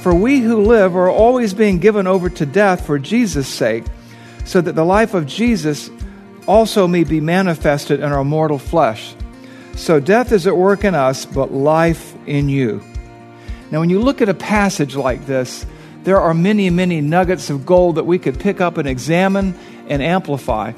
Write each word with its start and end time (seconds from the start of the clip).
For 0.00 0.14
we 0.14 0.40
who 0.40 0.62
live 0.62 0.96
are 0.96 1.10
always 1.10 1.52
being 1.52 1.78
given 1.78 2.06
over 2.06 2.30
to 2.30 2.46
death 2.46 2.86
for 2.86 2.98
Jesus' 2.98 3.48
sake, 3.48 3.84
so 4.46 4.60
that 4.60 4.74
the 4.74 4.84
life 4.84 5.12
of 5.12 5.26
Jesus 5.26 5.90
also 6.46 6.86
may 6.86 7.04
be 7.04 7.20
manifested 7.20 8.00
in 8.00 8.10
our 8.10 8.24
mortal 8.24 8.58
flesh. 8.58 9.14
So 9.76 10.00
death 10.00 10.32
is 10.32 10.46
at 10.46 10.56
work 10.56 10.84
in 10.84 10.94
us, 10.94 11.26
but 11.26 11.52
life 11.52 12.14
in 12.26 12.48
you. 12.48 12.82
Now, 13.70 13.80
when 13.80 13.90
you 13.90 14.00
look 14.00 14.22
at 14.22 14.28
a 14.30 14.34
passage 14.34 14.96
like 14.96 15.26
this, 15.26 15.66
there 16.02 16.18
are 16.18 16.32
many, 16.32 16.70
many 16.70 17.02
nuggets 17.02 17.50
of 17.50 17.66
gold 17.66 17.96
that 17.96 18.06
we 18.06 18.18
could 18.18 18.40
pick 18.40 18.60
up 18.60 18.78
and 18.78 18.88
examine 18.88 19.54
and 19.88 20.02
amplify. 20.02 20.72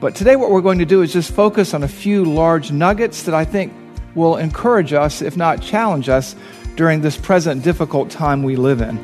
But 0.00 0.14
today, 0.14 0.36
what 0.36 0.50
we're 0.50 0.62
going 0.62 0.78
to 0.78 0.86
do 0.86 1.02
is 1.02 1.12
just 1.12 1.32
focus 1.32 1.74
on 1.74 1.82
a 1.82 1.88
few 1.88 2.24
large 2.24 2.72
nuggets 2.72 3.24
that 3.24 3.34
I 3.34 3.44
think 3.44 3.74
will 4.14 4.36
encourage 4.36 4.94
us, 4.94 5.20
if 5.20 5.36
not 5.36 5.60
challenge 5.60 6.08
us, 6.08 6.34
during 6.76 7.00
this 7.00 7.16
present 7.16 7.62
difficult 7.62 8.10
time 8.10 8.42
we 8.42 8.56
live 8.56 8.80
in. 8.80 8.98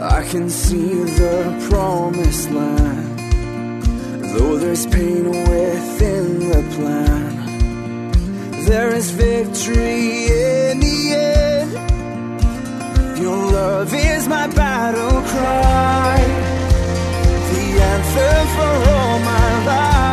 I 0.00 0.22
can 0.28 0.50
see 0.50 1.04
the 1.04 1.68
promised 1.70 2.50
land, 2.50 3.18
though 4.34 4.56
there's 4.58 4.86
pain 4.86 5.24
within 5.30 6.38
the 6.50 6.62
plan. 6.74 7.36
There 8.64 8.94
is 8.94 9.10
victory 9.10 10.26
in 10.26 10.80
the 10.80 11.14
end. 11.14 11.72
Your 13.18 13.36
love 13.50 13.92
is 13.94 14.28
my 14.28 14.46
battle 14.48 15.22
cry, 15.22 16.18
the 17.52 17.80
answer 17.94 18.46
for 18.54 18.74
all 18.92 19.18
my 19.20 19.50
life. 19.66 20.08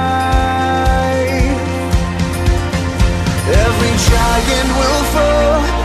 Every 3.47 3.93
giant 4.09 4.69
will 4.79 5.03
fall, 5.13 5.84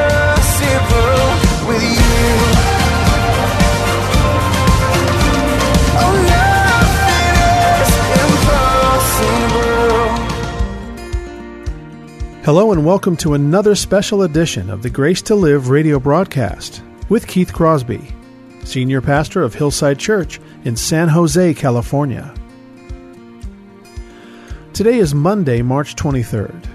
Hello, 12.53 12.73
and 12.73 12.85
welcome 12.85 13.15
to 13.15 13.33
another 13.33 13.75
special 13.75 14.23
edition 14.23 14.69
of 14.69 14.83
the 14.83 14.89
Grace 14.89 15.21
to 15.21 15.35
Live 15.35 15.69
radio 15.69 16.01
broadcast 16.01 16.83
with 17.07 17.25
Keith 17.25 17.53
Crosby, 17.53 18.13
Senior 18.65 18.99
Pastor 18.99 19.41
of 19.41 19.53
Hillside 19.53 19.97
Church 19.97 20.41
in 20.65 20.75
San 20.75 21.07
Jose, 21.07 21.53
California. 21.53 22.35
Today 24.73 24.97
is 24.97 25.15
Monday, 25.15 25.61
March 25.61 25.95
23rd, 25.95 26.67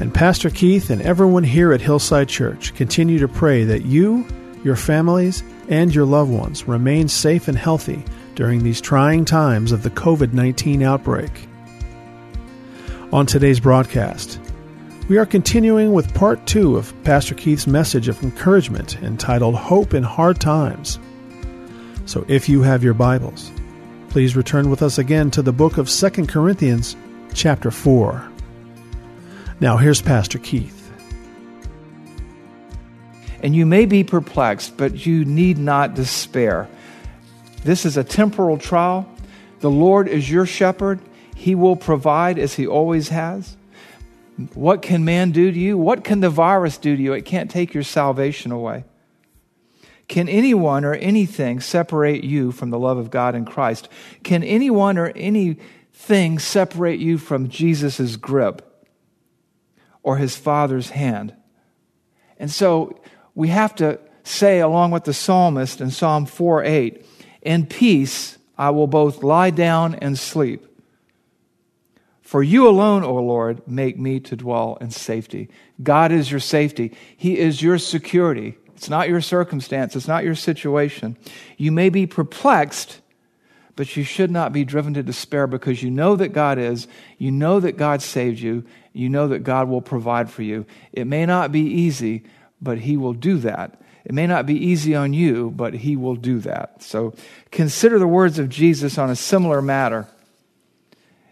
and 0.00 0.12
Pastor 0.12 0.50
Keith 0.50 0.90
and 0.90 1.00
everyone 1.02 1.44
here 1.44 1.72
at 1.72 1.80
Hillside 1.80 2.28
Church 2.28 2.74
continue 2.74 3.20
to 3.20 3.28
pray 3.28 3.62
that 3.62 3.84
you, 3.84 4.26
your 4.64 4.74
families, 4.74 5.44
and 5.68 5.94
your 5.94 6.06
loved 6.06 6.32
ones 6.32 6.66
remain 6.66 7.06
safe 7.06 7.46
and 7.46 7.56
healthy 7.56 8.04
during 8.34 8.64
these 8.64 8.80
trying 8.80 9.24
times 9.24 9.70
of 9.70 9.84
the 9.84 9.90
COVID 9.90 10.32
19 10.32 10.82
outbreak. 10.82 11.46
On 13.12 13.26
today's 13.26 13.60
broadcast, 13.60 14.40
we 15.10 15.18
are 15.18 15.26
continuing 15.26 15.92
with 15.92 16.14
part 16.14 16.46
two 16.46 16.76
of 16.76 16.94
Pastor 17.02 17.34
Keith's 17.34 17.66
message 17.66 18.06
of 18.06 18.22
encouragement 18.22 18.96
entitled 19.02 19.56
Hope 19.56 19.92
in 19.92 20.04
Hard 20.04 20.40
Times. 20.40 21.00
So 22.06 22.24
if 22.28 22.48
you 22.48 22.62
have 22.62 22.84
your 22.84 22.94
Bibles, 22.94 23.50
please 24.10 24.36
return 24.36 24.70
with 24.70 24.82
us 24.82 24.98
again 24.98 25.32
to 25.32 25.42
the 25.42 25.52
book 25.52 25.78
of 25.78 25.90
2 25.90 26.26
Corinthians, 26.26 26.94
chapter 27.34 27.72
4. 27.72 28.30
Now 29.58 29.78
here's 29.78 30.00
Pastor 30.00 30.38
Keith. 30.38 30.92
And 33.42 33.56
you 33.56 33.66
may 33.66 33.86
be 33.86 34.04
perplexed, 34.04 34.76
but 34.76 35.06
you 35.06 35.24
need 35.24 35.58
not 35.58 35.94
despair. 35.94 36.68
This 37.64 37.84
is 37.84 37.96
a 37.96 38.04
temporal 38.04 38.58
trial. 38.58 39.12
The 39.58 39.72
Lord 39.72 40.06
is 40.06 40.30
your 40.30 40.46
shepherd. 40.46 41.00
He 41.34 41.56
will 41.56 41.74
provide 41.74 42.38
as 42.38 42.54
he 42.54 42.64
always 42.64 43.08
has. 43.08 43.56
What 44.54 44.82
can 44.82 45.04
man 45.04 45.30
do 45.30 45.50
to 45.50 45.58
you? 45.58 45.76
What 45.76 46.04
can 46.04 46.20
the 46.20 46.30
virus 46.30 46.78
do 46.78 46.96
to 46.96 47.02
you? 47.02 47.12
It 47.12 47.24
can't 47.24 47.50
take 47.50 47.74
your 47.74 47.82
salvation 47.82 48.52
away. 48.52 48.84
Can 50.08 50.28
anyone 50.28 50.84
or 50.84 50.94
anything 50.94 51.60
separate 51.60 52.24
you 52.24 52.50
from 52.50 52.70
the 52.70 52.78
love 52.78 52.98
of 52.98 53.10
God 53.10 53.34
in 53.34 53.44
Christ? 53.44 53.88
Can 54.24 54.42
anyone 54.42 54.98
or 54.98 55.12
anything 55.14 56.38
separate 56.38 56.98
you 56.98 57.16
from 57.16 57.48
Jesus' 57.48 58.16
grip 58.16 58.88
or 60.02 60.16
his 60.16 60.36
Father's 60.36 60.90
hand? 60.90 61.34
And 62.38 62.50
so 62.50 63.00
we 63.34 63.48
have 63.48 63.74
to 63.76 64.00
say, 64.24 64.60
along 64.60 64.90
with 64.90 65.04
the 65.04 65.14
psalmist 65.14 65.80
in 65.80 65.90
Psalm 65.90 66.26
4 66.26 66.64
8, 66.64 67.06
in 67.42 67.66
peace 67.66 68.36
I 68.58 68.70
will 68.70 68.86
both 68.86 69.22
lie 69.22 69.50
down 69.50 69.94
and 69.94 70.18
sleep. 70.18 70.66
For 72.30 72.44
you 72.44 72.68
alone, 72.68 73.02
O 73.02 73.14
Lord, 73.14 73.66
make 73.66 73.98
me 73.98 74.20
to 74.20 74.36
dwell 74.36 74.78
in 74.80 74.92
safety. 74.92 75.48
God 75.82 76.12
is 76.12 76.30
your 76.30 76.38
safety. 76.38 76.96
He 77.16 77.36
is 77.36 77.60
your 77.60 77.76
security. 77.76 78.56
It's 78.76 78.88
not 78.88 79.08
your 79.08 79.20
circumstance. 79.20 79.96
It's 79.96 80.06
not 80.06 80.22
your 80.22 80.36
situation. 80.36 81.16
You 81.56 81.72
may 81.72 81.88
be 81.88 82.06
perplexed, 82.06 83.00
but 83.74 83.96
you 83.96 84.04
should 84.04 84.30
not 84.30 84.52
be 84.52 84.64
driven 84.64 84.94
to 84.94 85.02
despair 85.02 85.48
because 85.48 85.82
you 85.82 85.90
know 85.90 86.14
that 86.14 86.28
God 86.28 86.56
is. 86.56 86.86
You 87.18 87.32
know 87.32 87.58
that 87.58 87.76
God 87.76 88.00
saved 88.00 88.38
you. 88.38 88.64
You 88.92 89.08
know 89.08 89.26
that 89.26 89.40
God 89.40 89.68
will 89.68 89.82
provide 89.82 90.30
for 90.30 90.44
you. 90.44 90.66
It 90.92 91.08
may 91.08 91.26
not 91.26 91.50
be 91.50 91.62
easy, 91.62 92.22
but 92.62 92.78
He 92.78 92.96
will 92.96 93.14
do 93.14 93.38
that. 93.38 93.82
It 94.04 94.14
may 94.14 94.28
not 94.28 94.46
be 94.46 94.54
easy 94.54 94.94
on 94.94 95.14
you, 95.14 95.50
but 95.50 95.74
He 95.74 95.96
will 95.96 96.14
do 96.14 96.38
that. 96.38 96.80
So 96.80 97.12
consider 97.50 97.98
the 97.98 98.06
words 98.06 98.38
of 98.38 98.48
Jesus 98.48 98.98
on 98.98 99.10
a 99.10 99.16
similar 99.16 99.60
matter. 99.60 100.06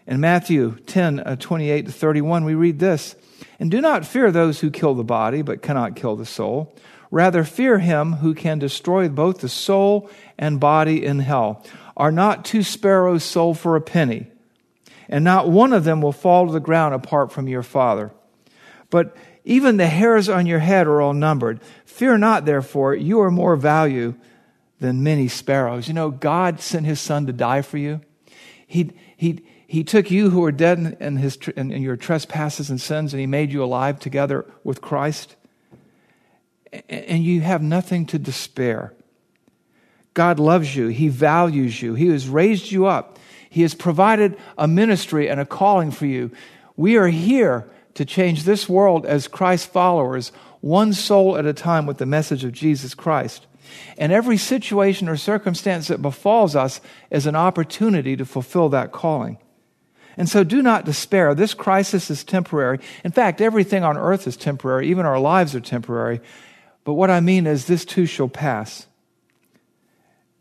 In 0.09 0.21
Matthew 0.21 0.75
10 0.87 1.19
uh, 1.19 1.35
28 1.35 1.85
to 1.85 1.91
31, 1.91 2.43
we 2.43 2.55
read 2.55 2.79
this 2.79 3.15
And 3.59 3.69
do 3.69 3.79
not 3.79 4.07
fear 4.07 4.31
those 4.31 4.59
who 4.59 4.71
kill 4.71 4.95
the 4.95 5.03
body, 5.03 5.43
but 5.43 5.61
cannot 5.61 5.95
kill 5.95 6.15
the 6.15 6.25
soul. 6.25 6.75
Rather, 7.11 7.43
fear 7.43 7.77
him 7.77 8.13
who 8.13 8.33
can 8.33 8.57
destroy 8.57 9.07
both 9.07 9.39
the 9.39 9.49
soul 9.49 10.09
and 10.35 10.59
body 10.59 11.05
in 11.05 11.19
hell. 11.19 11.63
Are 11.95 12.11
not 12.11 12.43
two 12.43 12.63
sparrows 12.63 13.23
sold 13.23 13.59
for 13.59 13.75
a 13.75 13.81
penny? 13.81 14.25
And 15.07 15.23
not 15.23 15.47
one 15.47 15.73
of 15.73 15.83
them 15.83 16.01
will 16.01 16.11
fall 16.11 16.47
to 16.47 16.53
the 16.53 16.59
ground 16.59 16.95
apart 16.95 17.31
from 17.31 17.47
your 17.47 17.63
Father. 17.63 18.11
But 18.89 19.15
even 19.45 19.77
the 19.77 19.87
hairs 19.87 20.27
on 20.27 20.47
your 20.47 20.59
head 20.59 20.87
are 20.87 21.01
all 21.01 21.13
numbered. 21.13 21.59
Fear 21.85 22.17
not, 22.17 22.45
therefore, 22.45 22.95
you 22.95 23.21
are 23.21 23.31
more 23.31 23.55
value 23.55 24.15
than 24.79 25.03
many 25.03 25.27
sparrows. 25.27 25.87
You 25.87 25.93
know, 25.93 26.09
God 26.09 26.61
sent 26.61 26.87
his 26.87 26.99
son 26.99 27.27
to 27.27 27.33
die 27.33 27.61
for 27.61 27.77
you. 27.77 28.01
He, 28.65 28.91
he, 29.17 29.43
he 29.71 29.83
took 29.83 30.09
you 30.09 30.31
who 30.31 30.39
were 30.39 30.51
dead 30.51 30.97
in, 30.99 31.17
his, 31.17 31.37
in, 31.55 31.71
in 31.71 31.83
your 31.83 31.95
trespasses 31.95 32.71
and 32.71 32.81
sins, 32.81 33.13
and 33.13 33.19
He 33.19 33.27
made 33.27 33.53
you 33.53 33.63
alive 33.63 33.99
together 33.99 34.51
with 34.63 34.81
Christ. 34.81 35.35
And 36.89 37.23
you 37.23 37.41
have 37.41 37.61
nothing 37.61 38.07
to 38.07 38.17
despair. 38.17 38.95
God 40.15 40.39
loves 40.39 40.75
you. 40.75 40.87
He 40.87 41.07
values 41.07 41.83
you. 41.83 41.93
He 41.93 42.07
has 42.07 42.27
raised 42.27 42.71
you 42.71 42.87
up. 42.87 43.19
He 43.47 43.61
has 43.61 43.75
provided 43.75 44.35
a 44.57 44.67
ministry 44.67 45.29
and 45.29 45.39
a 45.39 45.45
calling 45.45 45.91
for 45.91 46.07
you. 46.07 46.31
We 46.75 46.97
are 46.97 47.09
here 47.09 47.69
to 47.93 48.05
change 48.05 48.45
this 48.45 48.67
world 48.67 49.05
as 49.05 49.27
Christ 49.27 49.71
followers, 49.71 50.31
one 50.61 50.93
soul 50.93 51.37
at 51.37 51.45
a 51.45 51.53
time 51.53 51.85
with 51.85 51.99
the 51.99 52.07
message 52.07 52.43
of 52.43 52.53
Jesus 52.53 52.95
Christ. 52.95 53.45
And 53.99 54.11
every 54.11 54.37
situation 54.37 55.07
or 55.07 55.15
circumstance 55.15 55.89
that 55.89 56.01
befalls 56.01 56.55
us 56.55 56.81
is 57.11 57.27
an 57.27 57.35
opportunity 57.35 58.17
to 58.17 58.25
fulfill 58.25 58.69
that 58.69 58.91
calling. 58.91 59.37
And 60.17 60.27
so 60.27 60.43
do 60.43 60.61
not 60.61 60.85
despair. 60.85 61.33
This 61.33 61.53
crisis 61.53 62.09
is 62.09 62.23
temporary. 62.23 62.79
In 63.03 63.11
fact, 63.11 63.41
everything 63.41 63.83
on 63.83 63.97
earth 63.97 64.27
is 64.27 64.35
temporary. 64.35 64.89
Even 64.89 65.05
our 65.05 65.19
lives 65.19 65.55
are 65.55 65.61
temporary. 65.61 66.19
But 66.83 66.93
what 66.93 67.09
I 67.09 67.19
mean 67.19 67.47
is, 67.47 67.65
this 67.65 67.85
too 67.85 68.05
shall 68.05 68.27
pass. 68.27 68.87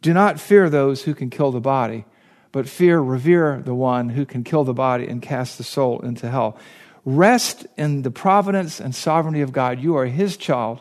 Do 0.00 0.14
not 0.14 0.40
fear 0.40 0.70
those 0.70 1.02
who 1.02 1.14
can 1.14 1.30
kill 1.30 1.50
the 1.50 1.60
body, 1.60 2.04
but 2.52 2.68
fear, 2.68 3.00
revere 3.00 3.60
the 3.64 3.74
one 3.74 4.10
who 4.10 4.24
can 4.24 4.44
kill 4.44 4.64
the 4.64 4.74
body 4.74 5.06
and 5.06 5.20
cast 5.20 5.58
the 5.58 5.64
soul 5.64 6.00
into 6.00 6.30
hell. 6.30 6.56
Rest 7.04 7.66
in 7.76 8.02
the 8.02 8.10
providence 8.10 8.80
and 8.80 8.94
sovereignty 8.94 9.40
of 9.40 9.52
God. 9.52 9.80
You 9.80 9.96
are 9.96 10.06
his 10.06 10.36
child, 10.36 10.80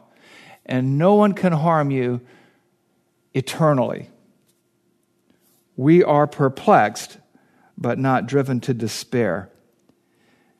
and 0.65 0.97
no 0.97 1.15
one 1.15 1.33
can 1.33 1.53
harm 1.53 1.91
you 1.91 2.21
eternally. 3.33 4.09
We 5.75 6.03
are 6.03 6.27
perplexed, 6.27 7.17
but 7.77 7.99
not 7.99 8.25
driven 8.25 8.59
to 8.61 8.73
despair. 8.73 9.49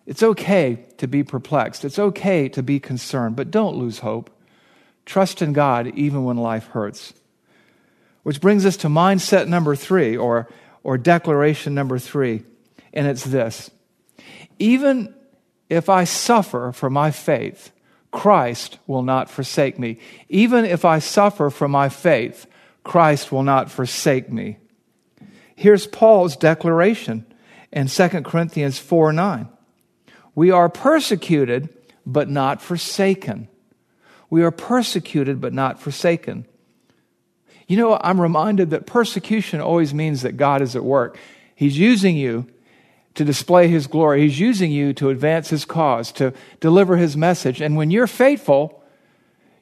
It's 0.06 0.24
okay 0.24 0.86
to 0.98 1.08
be 1.08 1.24
perplexed. 1.24 1.84
It's 1.84 2.00
okay 2.00 2.48
to 2.50 2.64
be 2.64 2.80
concerned, 2.80 3.36
but 3.36 3.52
don't 3.52 3.76
lose 3.76 4.00
hope. 4.00 4.30
Trust 5.06 5.42
in 5.42 5.54
God 5.54 5.88
even 5.96 6.24
when 6.24 6.38
life 6.38 6.68
hurts. 6.68 7.14
Which 8.24 8.42
brings 8.42 8.66
us 8.66 8.78
to 8.78 8.88
mindset 8.88 9.48
number 9.48 9.76
three, 9.76 10.16
or, 10.16 10.50
or 10.84 10.98
declaration 10.98 11.74
number 11.74 11.98
three, 11.98 12.44
and 12.94 13.08
it's 13.08 13.24
this 13.24 13.72
Even 14.60 15.14
if 15.70 15.90
I 15.90 16.04
suffer 16.04 16.72
for 16.74 16.90
my 16.90 17.12
faith, 17.12 17.72
Christ 18.12 18.80
will 18.88 19.04
not 19.04 19.30
forsake 19.30 19.78
me. 19.78 20.00
Even 20.30 20.66
if 20.66 20.86
I 20.86 21.00
suffer 21.00 21.50
for 21.50 21.68
my 21.68 21.90
faith, 21.90 22.48
Christ 22.84 23.32
will 23.32 23.44
not 23.44 23.70
forsake 23.70 24.32
me. 24.32 24.58
Here's 25.58 25.88
Paul's 25.88 26.38
declaration 26.38 27.26
in 27.72 27.88
2 27.88 28.08
Corinthians 28.22 28.78
4 28.78 29.12
9. 29.12 29.50
We 30.36 30.52
are 30.52 30.70
persecuted, 30.70 31.68
but 32.06 32.30
not 32.30 32.62
forsaken. 32.62 33.48
We 34.30 34.44
are 34.44 34.52
persecuted, 34.52 35.42
but 35.42 35.54
not 35.54 35.82
forsaken. 35.82 36.46
You 37.68 37.78
know, 37.78 38.00
I'm 38.00 38.22
reminded 38.22 38.70
that 38.70 38.86
persecution 38.86 39.60
always 39.60 39.96
means 39.96 40.22
that 40.22 40.38
God 40.38 40.62
is 40.62 40.76
at 40.76 40.84
work. 40.84 41.18
He's 41.56 41.76
using 41.76 42.16
you 42.16 42.48
to 43.16 43.26
display 43.26 43.68
His 43.68 43.88
glory, 43.88 44.22
He's 44.22 44.40
using 44.40 44.72
you 44.72 44.94
to 44.94 45.10
advance 45.10 45.50
His 45.50 45.66
cause, 45.66 46.12
to 46.14 46.34
deliver 46.60 46.98
His 46.98 47.18
message. 47.18 47.62
And 47.62 47.76
when 47.76 47.90
you're 47.90 48.06
faithful, 48.06 48.84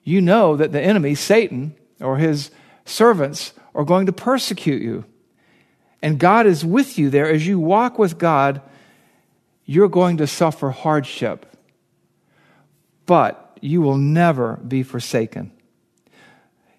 you 0.04 0.20
know 0.20 0.58
that 0.58 0.74
the 0.74 0.82
enemy, 0.82 1.16
Satan, 1.16 1.74
or 2.02 2.18
his 2.18 2.52
servants, 2.84 3.54
are 3.74 3.86
going 3.86 4.08
to 4.08 4.12
persecute 4.12 4.82
you. 4.82 5.06
And 6.02 6.20
God 6.20 6.46
is 6.46 6.64
with 6.64 6.98
you 7.00 7.10
there 7.10 7.30
as 7.30 7.48
you 7.48 7.60
walk 7.60 7.98
with 7.98 8.18
God 8.18 8.62
you're 9.66 9.90
going 9.90 10.18
to 10.18 10.28
suffer 10.28 10.70
hardship, 10.70 11.46
but 13.06 13.58
you 13.62 13.82
will 13.82 13.98
never 13.98 14.58
be 14.58 14.84
forsaken. 14.84 15.52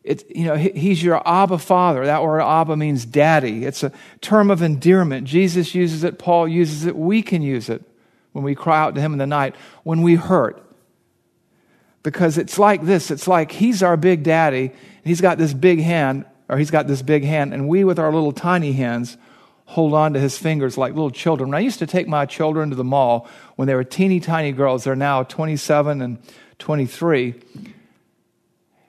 You 0.04 0.44
know, 0.44 0.54
he's 0.54 1.02
your 1.02 1.20
Abba 1.26 1.58
Father. 1.58 2.06
That 2.06 2.22
word 2.22 2.40
Abba 2.40 2.76
means 2.76 3.04
daddy. 3.04 3.64
It's 3.64 3.82
a 3.82 3.90
term 4.20 4.52
of 4.52 4.62
endearment. 4.62 5.26
Jesus 5.26 5.74
uses 5.74 6.04
it, 6.04 6.16
Paul 6.16 6.46
uses 6.46 6.86
it, 6.86 6.96
we 6.96 7.22
can 7.22 7.42
use 7.42 7.68
it 7.68 7.82
when 8.30 8.44
we 8.44 8.54
cry 8.54 8.80
out 8.80 8.94
to 8.94 9.00
him 9.00 9.12
in 9.12 9.18
the 9.18 9.26
night, 9.26 9.56
when 9.82 10.02
we 10.02 10.14
hurt. 10.14 10.62
Because 12.04 12.38
it's 12.38 12.56
like 12.56 12.84
this 12.84 13.10
it's 13.10 13.26
like 13.26 13.50
he's 13.50 13.82
our 13.82 13.96
big 13.96 14.22
daddy, 14.22 14.66
and 14.66 15.04
he's 15.04 15.20
got 15.20 15.38
this 15.38 15.52
big 15.52 15.80
hand, 15.80 16.24
or 16.48 16.58
he's 16.58 16.70
got 16.70 16.86
this 16.86 17.02
big 17.02 17.24
hand, 17.24 17.52
and 17.52 17.68
we 17.68 17.84
with 17.84 17.98
our 17.98 18.12
little 18.12 18.32
tiny 18.32 18.72
hands 18.72 19.16
hold 19.66 19.92
on 19.94 20.12
to 20.12 20.20
his 20.20 20.38
fingers 20.38 20.78
like 20.78 20.94
little 20.94 21.10
children. 21.10 21.50
When 21.50 21.58
I 21.58 21.64
used 21.64 21.80
to 21.80 21.86
take 21.86 22.06
my 22.06 22.24
children 22.24 22.70
to 22.70 22.76
the 22.76 22.84
mall 22.84 23.28
when 23.56 23.66
they 23.66 23.74
were 23.74 23.84
teeny 23.84 24.20
tiny 24.20 24.52
girls, 24.52 24.84
they're 24.84 24.96
now 24.96 25.24
27 25.24 26.00
and 26.00 26.18
23. 26.58 27.34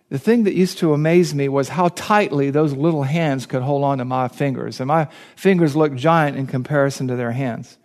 The 0.10 0.20
thing 0.20 0.44
that 0.44 0.54
used 0.54 0.78
to 0.78 0.94
amaze 0.94 1.36
me 1.36 1.50
was 1.50 1.70
how 1.70 1.90
tightly 1.90 2.50
those 2.50 2.74
little 2.74 3.04
hands 3.04 3.46
could 3.46 3.62
hold 3.62 3.84
on 3.84 3.98
to 3.98 4.06
my 4.06 4.30
fingers. 4.30 4.80
And 4.80 4.88
my 4.88 5.10
fingers 5.36 5.76
looked 5.76 5.96
giant 5.96 6.38
in 6.38 6.48
comparison 6.48 7.08
to 7.10 7.16
their 7.16 7.32
hands. 7.32 7.78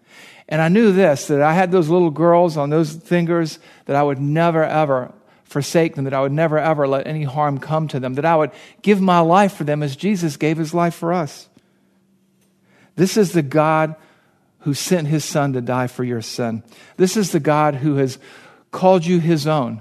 And 0.49 0.61
I 0.61 0.69
knew 0.69 0.93
this 0.93 1.29
that 1.29 1.41
I 1.41 1.55
had 1.55 1.73
those 1.73 1.89
little 1.89 2.11
girls 2.11 2.57
on 2.57 2.71
those 2.71 2.95
fingers, 2.95 3.59
that 3.87 3.97
I 3.97 4.03
would 4.03 4.21
never, 4.21 4.63
ever 4.63 5.13
forsake 5.53 5.95
them, 5.95 6.05
that 6.05 6.15
I 6.15 6.21
would 6.21 6.33
never, 6.33 6.59
ever 6.59 6.89
let 6.89 7.07
any 7.07 7.25
harm 7.25 7.59
come 7.59 7.87
to 7.89 8.01
them, 8.01 8.15
that 8.15 8.25
I 8.25 8.35
would 8.35 8.51
give 8.81 9.01
my 9.01 9.21
life 9.21 9.55
for 9.55 9.65
them 9.65 9.83
as 9.83 9.95
Jesus 9.95 10.37
gave 10.37 10.57
his 10.57 10.75
life 10.75 10.95
for 10.95 11.13
us. 11.13 11.49
This 12.97 13.17
is 13.17 13.33
the 13.33 13.43
God 13.43 13.95
who 14.61 14.75
sent 14.75 15.09
his 15.09 15.25
son 15.25 15.53
to 15.53 15.61
die 15.61 15.87
for 15.87 16.05
your 16.05 16.23
sin. 16.23 16.63
This 16.97 17.17
is 17.17 17.33
the 17.33 17.41
God 17.41 17.77
who 17.77 17.97
has 17.97 18.19
called 18.71 19.05
you 19.05 19.21
his 19.21 19.47
own, 19.47 19.81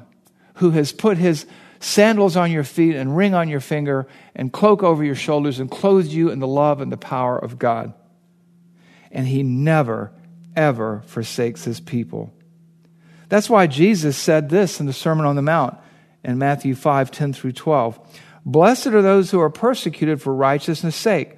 who 0.55 0.71
has 0.71 0.91
put 0.91 1.17
his 1.17 1.45
sandals 1.79 2.35
on 2.37 2.51
your 2.51 2.63
feet 2.63 2.95
and 2.95 3.15
ring 3.15 3.33
on 3.33 3.49
your 3.49 3.59
finger 3.59 4.07
and 4.35 4.53
cloak 4.53 4.83
over 4.83 5.03
your 5.03 5.15
shoulders 5.15 5.59
and 5.59 5.71
clothed 5.71 6.11
you 6.11 6.29
in 6.29 6.39
the 6.39 6.47
love 6.47 6.81
and 6.81 6.91
the 6.91 6.97
power 6.97 7.37
of 7.37 7.57
God. 7.57 7.93
And 9.11 9.27
he 9.27 9.43
never, 9.43 10.11
ever 10.55 11.03
forsakes 11.05 11.63
his 11.63 11.79
people. 11.79 12.33
That's 13.31 13.49
why 13.49 13.67
Jesus 13.67 14.17
said 14.17 14.49
this 14.49 14.81
in 14.81 14.87
the 14.87 14.93
Sermon 14.93 15.25
on 15.25 15.37
the 15.37 15.41
Mount 15.41 15.77
in 16.21 16.37
Matthew 16.37 16.75
5 16.75 17.11
10 17.11 17.31
through 17.31 17.53
12. 17.53 17.97
Blessed 18.45 18.87
are 18.87 19.01
those 19.01 19.31
who 19.31 19.39
are 19.39 19.49
persecuted 19.49 20.21
for 20.21 20.35
righteousness' 20.35 20.97
sake 20.97 21.37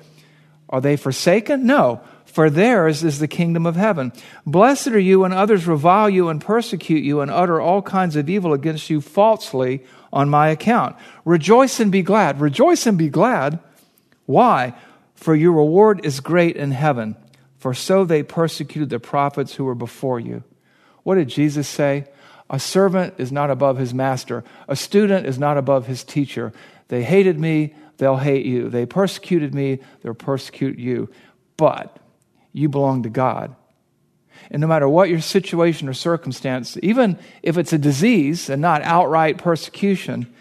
are 0.74 0.82
they 0.82 0.98
forsaken? 0.98 1.68
No, 1.68 2.02
for 2.26 2.50
theirs 2.50 3.04
is 3.04 3.20
the 3.20 3.28
kingdom 3.28 3.68
of 3.68 3.76
heaven. 3.76 4.12
Blessed 4.44 4.88
are 4.88 5.00
you 5.00 5.20
when 5.20 5.32
others 5.32 5.68
revile 5.68 6.10
you 6.10 6.30
and 6.30 6.42
persecute 6.42 7.04
you 7.04 7.22
and 7.22 7.30
utter 7.30 7.62
all 7.62 7.84
kinds 7.84 8.16
of 8.16 8.28
evil 8.28 8.54
against 8.54 8.90
you 8.90 9.00
falsely 9.00 9.84
on 10.12 10.32
my 10.32 10.50
account. 10.50 10.96
Rejoice 11.26 11.80
and 11.80 11.92
be 11.92 12.02
glad. 12.02 12.42
Rejoice 12.42 12.88
and 12.88 12.98
be 12.98 13.10
glad. 13.10 13.60
Why? 14.26 14.74
For 15.14 15.36
your 15.36 15.52
reward 15.52 16.04
is 16.04 16.22
great 16.22 16.56
in 16.56 16.72
heaven. 16.72 17.18
For 17.60 17.76
so 17.76 18.04
they 18.04 18.24
persecuted 18.24 18.90
the 18.90 19.00
prophets 19.00 19.54
who 19.54 19.66
were 19.66 19.76
before 19.76 20.20
you. 20.20 20.44
What 21.04 21.16
did 21.16 21.28
Jesus 21.28 21.68
say? 21.68 22.06
A 22.50 22.60
servant 22.60 23.16
is 23.18 23.32
not 23.32 23.50
above 23.50 23.78
his 23.78 23.94
master. 23.94 24.44
A 24.68 24.76
student 24.76 25.26
is 25.26 25.40
not 25.40 25.58
above 25.58 25.88
his 25.88 26.04
teacher. 26.04 26.54
They 26.88 27.04
hated 27.04 27.40
me 27.40 27.74
they'll 27.98 28.18
hate 28.18 28.46
you. 28.46 28.70
They 28.70 28.86
persecuted 28.86 29.54
me, 29.54 29.80
they'll 30.02 30.14
persecute 30.14 30.78
you. 30.78 31.10
But 31.58 32.00
you 32.52 32.70
belong 32.70 33.04
to 33.04 33.10
God. 33.10 33.56
And 34.52 34.60
no 34.62 34.68
matter 34.68 34.90
what 34.90 35.10
your 35.10 35.22
situation 35.22 35.88
or 35.88 35.94
circumstance, 35.94 36.78
even 36.84 37.18
if 37.42 37.58
it's 37.58 37.74
a 37.74 37.78
disease 37.78 38.50
and 38.50 38.62
not 38.62 38.82
outright 38.82 39.38
persecution, 39.38 40.34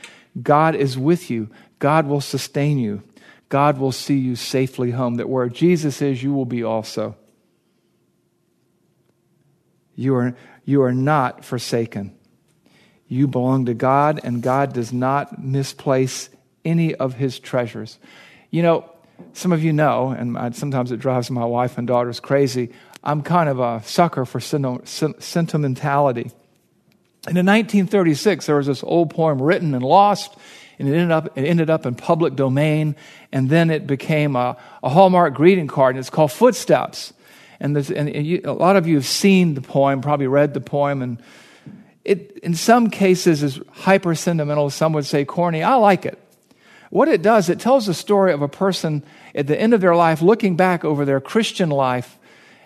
God 0.42 0.74
is 0.74 0.98
with 0.98 1.30
you. 1.30 1.50
God 1.78 2.06
will 2.06 2.20
sustain 2.20 2.78
you. 2.78 3.02
God 3.48 3.78
will 3.78 3.92
see 3.92 4.18
you 4.18 4.34
safely 4.34 4.90
home. 4.90 5.16
That 5.16 5.28
where 5.28 5.48
Jesus 5.48 6.02
is, 6.02 6.22
you 6.22 6.32
will 6.32 6.46
be 6.46 6.64
also. 6.64 7.16
You 10.02 10.16
are, 10.16 10.36
you 10.64 10.82
are 10.82 10.92
not 10.92 11.44
forsaken. 11.44 12.16
You 13.06 13.28
belong 13.28 13.66
to 13.66 13.74
God, 13.74 14.20
and 14.24 14.42
God 14.42 14.72
does 14.72 14.92
not 14.92 15.42
misplace 15.42 16.28
any 16.64 16.94
of 16.94 17.14
his 17.14 17.38
treasures. 17.38 17.98
You 18.50 18.62
know, 18.62 18.90
some 19.32 19.52
of 19.52 19.62
you 19.62 19.72
know, 19.72 20.08
and 20.08 20.56
sometimes 20.56 20.92
it 20.92 20.98
drives 20.98 21.30
my 21.30 21.44
wife 21.44 21.78
and 21.78 21.86
daughters 21.86 22.20
crazy, 22.20 22.72
I'm 23.04 23.22
kind 23.22 23.48
of 23.48 23.58
a 23.60 23.82
sucker 23.84 24.24
for 24.24 24.40
sentimentality. 24.40 26.30
And 27.26 27.38
in 27.38 27.46
1936, 27.46 28.46
there 28.46 28.56
was 28.56 28.66
this 28.66 28.82
old 28.82 29.10
poem 29.10 29.40
written 29.40 29.74
and 29.74 29.84
lost, 29.84 30.34
and 30.78 30.88
it 30.88 30.94
ended 30.94 31.12
up, 31.12 31.38
it 31.38 31.44
ended 31.44 31.70
up 31.70 31.86
in 31.86 31.94
public 31.94 32.34
domain, 32.34 32.96
and 33.30 33.48
then 33.48 33.70
it 33.70 33.86
became 33.86 34.34
a, 34.34 34.56
a 34.82 34.88
Hallmark 34.88 35.34
greeting 35.34 35.68
card, 35.68 35.94
and 35.94 36.00
it's 36.00 36.10
called 36.10 36.32
Footsteps. 36.32 37.12
And, 37.62 37.76
and 37.92 38.26
you, 38.26 38.40
a 38.44 38.52
lot 38.52 38.74
of 38.74 38.88
you 38.88 38.96
have 38.96 39.06
seen 39.06 39.54
the 39.54 39.60
poem, 39.60 40.00
probably 40.00 40.26
read 40.26 40.52
the 40.52 40.60
poem, 40.60 41.00
and 41.00 41.22
it, 42.04 42.40
in 42.42 42.54
some 42.56 42.90
cases, 42.90 43.44
is 43.44 43.60
hyper 43.70 44.16
sentimental. 44.16 44.68
Some 44.68 44.92
would 44.94 45.06
say 45.06 45.24
corny. 45.24 45.62
I 45.62 45.76
like 45.76 46.04
it. 46.04 46.18
What 46.90 47.06
it 47.06 47.22
does, 47.22 47.48
it 47.48 47.60
tells 47.60 47.86
the 47.86 47.94
story 47.94 48.32
of 48.32 48.42
a 48.42 48.48
person 48.48 49.04
at 49.32 49.46
the 49.46 49.58
end 49.58 49.74
of 49.74 49.80
their 49.80 49.94
life 49.94 50.20
looking 50.20 50.56
back 50.56 50.84
over 50.84 51.04
their 51.04 51.20
Christian 51.20 51.70
life. 51.70 52.18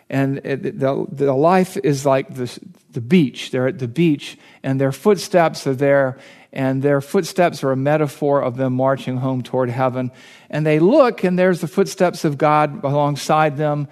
And 0.08 0.38
it, 0.38 0.80
the, 0.80 1.06
the 1.12 1.34
life 1.34 1.76
is 1.76 2.06
like 2.06 2.34
the, 2.34 2.58
the 2.92 3.02
beach. 3.02 3.50
They're 3.50 3.68
at 3.68 3.78
the 3.78 3.88
beach, 3.88 4.38
and 4.62 4.80
their 4.80 4.92
footsteps 4.92 5.66
are 5.66 5.74
there, 5.74 6.18
and 6.54 6.82
their 6.82 7.02
footsteps 7.02 7.62
are 7.62 7.70
a 7.70 7.76
metaphor 7.76 8.40
of 8.40 8.56
them 8.56 8.72
marching 8.72 9.18
home 9.18 9.42
toward 9.42 9.68
heaven. 9.68 10.10
And 10.48 10.64
they 10.64 10.78
look, 10.78 11.22
and 11.22 11.38
there's 11.38 11.60
the 11.60 11.68
footsteps 11.68 12.24
of 12.24 12.38
God 12.38 12.82
alongside 12.82 13.58
them. 13.58 13.88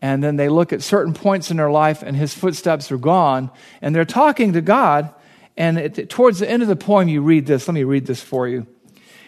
And 0.00 0.22
then 0.22 0.36
they 0.36 0.48
look 0.48 0.72
at 0.72 0.82
certain 0.82 1.12
points 1.12 1.50
in 1.50 1.56
their 1.56 1.70
life, 1.70 2.02
and 2.02 2.16
his 2.16 2.34
footsteps 2.34 2.92
are 2.92 2.98
gone. 2.98 3.50
And 3.82 3.94
they're 3.94 4.04
talking 4.04 4.52
to 4.52 4.60
God. 4.60 5.12
And 5.56 5.78
it, 5.78 6.08
towards 6.08 6.38
the 6.38 6.48
end 6.48 6.62
of 6.62 6.68
the 6.68 6.76
poem, 6.76 7.08
you 7.08 7.20
read 7.20 7.46
this. 7.46 7.66
Let 7.66 7.74
me 7.74 7.84
read 7.84 8.06
this 8.06 8.22
for 8.22 8.46
you. 8.46 8.66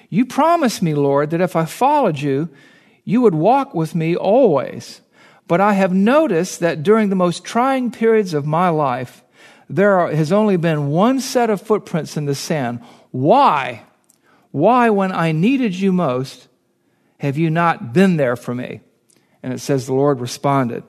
You 0.08 0.26
promised 0.26 0.82
me, 0.82 0.94
Lord, 0.94 1.30
that 1.30 1.40
if 1.40 1.56
I 1.56 1.64
followed 1.64 2.18
you, 2.18 2.48
you 3.04 3.20
would 3.20 3.34
walk 3.34 3.74
with 3.74 3.94
me 3.94 4.14
always. 4.14 5.00
But 5.48 5.60
I 5.60 5.72
have 5.72 5.92
noticed 5.92 6.60
that 6.60 6.84
during 6.84 7.08
the 7.08 7.16
most 7.16 7.44
trying 7.44 7.90
periods 7.90 8.34
of 8.34 8.46
my 8.46 8.68
life, 8.68 9.24
there 9.68 9.96
are, 9.98 10.12
has 10.12 10.30
only 10.30 10.56
been 10.56 10.88
one 10.88 11.20
set 11.20 11.50
of 11.50 11.60
footprints 11.60 12.16
in 12.16 12.26
the 12.26 12.34
sand, 12.34 12.80
Why? 13.10 13.84
Why, 14.52 14.90
when 14.90 15.12
I 15.12 15.32
needed 15.32 15.74
you 15.76 15.92
most, 15.92 16.48
have 17.18 17.38
you 17.38 17.50
not 17.50 17.92
been 17.92 18.16
there 18.16 18.36
for 18.36 18.54
me? 18.54 18.80
And 19.42 19.52
it 19.52 19.61
says 19.61 19.87
the 19.87 19.94
Lord 19.94 20.20
responded, 20.20 20.85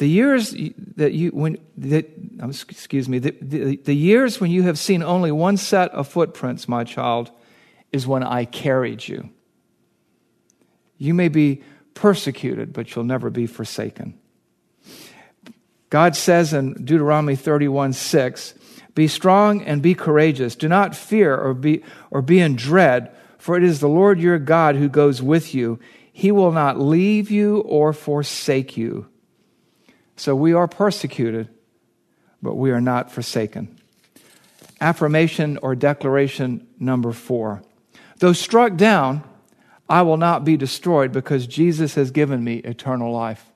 the 0.00 0.08
years 0.08 0.54
that 0.96 1.12
you 1.12 1.28
when 1.28 1.58
that 1.76 2.10
excuse 2.42 3.06
me 3.06 3.18
the, 3.18 3.36
the, 3.42 3.76
the 3.76 3.94
years 3.94 4.40
when 4.40 4.50
you 4.50 4.62
have 4.62 4.78
seen 4.78 5.02
only 5.02 5.30
one 5.30 5.58
set 5.58 5.90
of 5.90 6.08
footprints 6.08 6.66
my 6.66 6.84
child 6.84 7.30
is 7.92 8.06
when 8.06 8.22
i 8.22 8.46
carried 8.46 9.06
you. 9.06 9.28
You 10.96 11.12
may 11.12 11.28
be 11.28 11.62
persecuted 11.92 12.72
but 12.72 12.94
you'll 12.94 13.04
never 13.04 13.28
be 13.28 13.46
forsaken. 13.46 14.18
God 15.90 16.16
says 16.16 16.54
in 16.54 16.72
deuteronomy 16.82 17.36
31 17.36 17.92
6 17.92 18.54
be 18.94 19.06
strong 19.06 19.62
and 19.62 19.82
be 19.82 19.94
courageous. 19.94 20.56
Do 20.56 20.66
not 20.66 20.96
fear 20.96 21.36
or 21.36 21.52
be 21.52 21.84
or 22.10 22.22
be 22.22 22.40
in 22.40 22.56
dread 22.56 23.14
for 23.36 23.54
it 23.58 23.64
is 23.64 23.80
the 23.80 23.88
lord 23.88 24.18
your 24.18 24.38
god 24.38 24.76
who 24.76 24.88
goes 24.88 25.20
with 25.20 25.54
you 25.54 25.78
he 26.20 26.30
will 26.30 26.52
not 26.52 26.78
leave 26.78 27.30
you 27.30 27.60
or 27.60 27.92
forsake 27.92 28.76
you 28.76 29.10
so 30.20 30.36
we 30.36 30.52
are 30.52 30.68
persecuted, 30.68 31.48
but 32.42 32.54
we 32.54 32.72
are 32.72 32.80
not 32.80 33.10
forsaken. 33.10 33.74
Affirmation 34.78 35.58
or 35.62 35.74
declaration 35.74 36.66
number 36.78 37.12
four. 37.12 37.62
Though 38.18 38.34
struck 38.34 38.76
down, 38.76 39.24
I 39.88 40.02
will 40.02 40.18
not 40.18 40.44
be 40.44 40.58
destroyed 40.58 41.10
because 41.10 41.46
Jesus 41.46 41.94
has 41.94 42.10
given 42.10 42.44
me 42.44 42.56
eternal 42.56 43.10
life. 43.10 43.50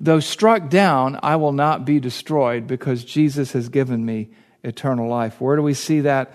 Though 0.00 0.20
struck 0.20 0.70
down, 0.70 1.20
I 1.22 1.36
will 1.36 1.52
not 1.52 1.84
be 1.84 2.00
destroyed 2.00 2.66
because 2.66 3.04
Jesus 3.04 3.52
has 3.52 3.68
given 3.68 4.06
me 4.06 4.30
eternal 4.64 5.10
life. 5.10 5.38
Where 5.38 5.56
do 5.56 5.62
we 5.62 5.74
see 5.74 6.00
that? 6.00 6.32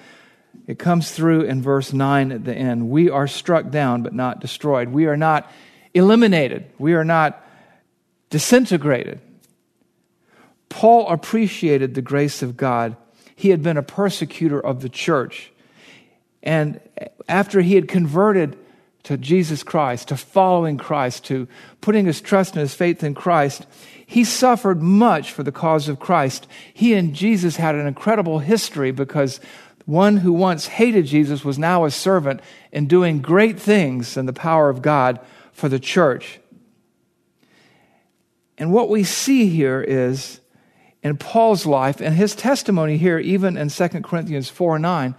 It 0.68 0.78
comes 0.78 1.12
through 1.12 1.42
in 1.46 1.64
verse 1.64 1.92
9 1.92 2.32
at 2.32 2.46
the 2.46 2.54
end. 2.54 2.92
We 2.92 3.10
are 3.10 3.26
struck 3.26 3.72
down 3.72 4.04
but 4.04 4.14
not 4.14 4.42
destroyed. 4.42 4.90
We 4.90 5.08
are 5.08 5.18
not 5.18 5.52
eliminated. 5.94 6.66
We 6.78 6.94
are 6.94 7.04
not 7.04 7.46
disintegrated. 8.30 9.20
Paul 10.70 11.10
appreciated 11.10 11.94
the 11.94 12.02
grace 12.02 12.42
of 12.42 12.56
God. 12.56 12.96
He 13.36 13.50
had 13.50 13.62
been 13.62 13.78
a 13.78 13.84
persecutor 13.84 14.60
of 14.60 14.82
the 14.82 14.90
church. 14.90 15.52
And 16.42 16.80
after 17.28 17.62
he 17.62 17.76
had 17.76 17.88
converted 17.88 18.58
to 19.04 19.18
Jesus 19.18 19.64
Christ, 19.64 20.10
to 20.10 20.18
following 20.18 20.78
Christ, 20.78 21.26
to 21.26 21.48
putting 21.82 22.06
his 22.06 22.22
trust 22.22 22.54
and 22.54 22.62
his 22.62 22.74
faith 22.74 23.04
in 23.04 23.16
Christ, 23.16 23.66
he 24.06 24.24
suffered 24.24 24.82
much 24.82 25.32
for 25.32 25.44
the 25.44 25.52
cause 25.52 25.90
of 25.90 26.00
Christ. 26.00 26.48
He 26.74 26.94
and 26.94 27.14
Jesus 27.14 27.56
had 27.56 27.76
an 27.76 27.88
incredible 27.88 28.40
history 28.40 28.92
because 28.92 29.40
one 29.86 30.18
who 30.18 30.32
once 30.32 30.68
hated 30.68 31.06
Jesus 31.06 31.44
was 31.44 31.58
now 31.58 31.86
a 31.86 31.92
servant 31.92 32.42
and 32.72 32.88
doing 32.88 33.22
great 33.22 33.60
things 33.60 34.16
in 34.18 34.26
the 34.26 34.34
power 34.34 34.70
of 34.70 34.82
God 34.82 35.20
for 35.62 35.70
the 35.70 35.80
church. 35.80 36.40
And 38.58 38.74
what 38.74 38.90
we 38.90 39.04
see 39.04 39.48
here 39.48 39.80
is 39.80 40.42
in 41.04 41.18
Paul's 41.18 41.68
life 41.68 42.02
and 42.02 42.16
his 42.16 42.36
testimony 42.36 42.98
here, 42.98 43.20
even 43.20 43.58
in 43.58 43.70
2 43.70 43.88
Corinthians 44.02 44.50
4 44.50 44.80
9, 44.80 45.16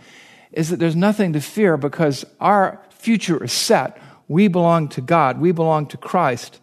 is 0.50 0.70
that 0.70 0.80
there's 0.80 0.96
nothing 0.96 1.32
to 1.34 1.40
fear 1.40 1.76
because 1.76 2.26
our 2.40 2.82
future 2.90 3.42
is 3.44 3.52
set. 3.52 3.96
We 4.26 4.48
belong 4.48 4.88
to 4.90 5.00
God, 5.00 5.40
we 5.40 5.52
belong 5.52 5.86
to 5.86 5.96
Christ. 5.96 6.58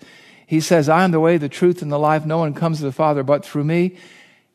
He 0.45 0.59
says, 0.59 0.89
I 0.89 1.05
am 1.05 1.11
the 1.11 1.21
way, 1.21 1.37
the 1.37 1.47
truth, 1.47 1.81
and 1.81 1.89
the 1.89 1.97
life. 1.97 2.25
No 2.25 2.39
one 2.39 2.53
comes 2.53 2.79
to 2.79 2.83
the 2.83 2.91
Father 2.91 3.23
but 3.23 3.45
through 3.45 3.63
me. 3.63 3.95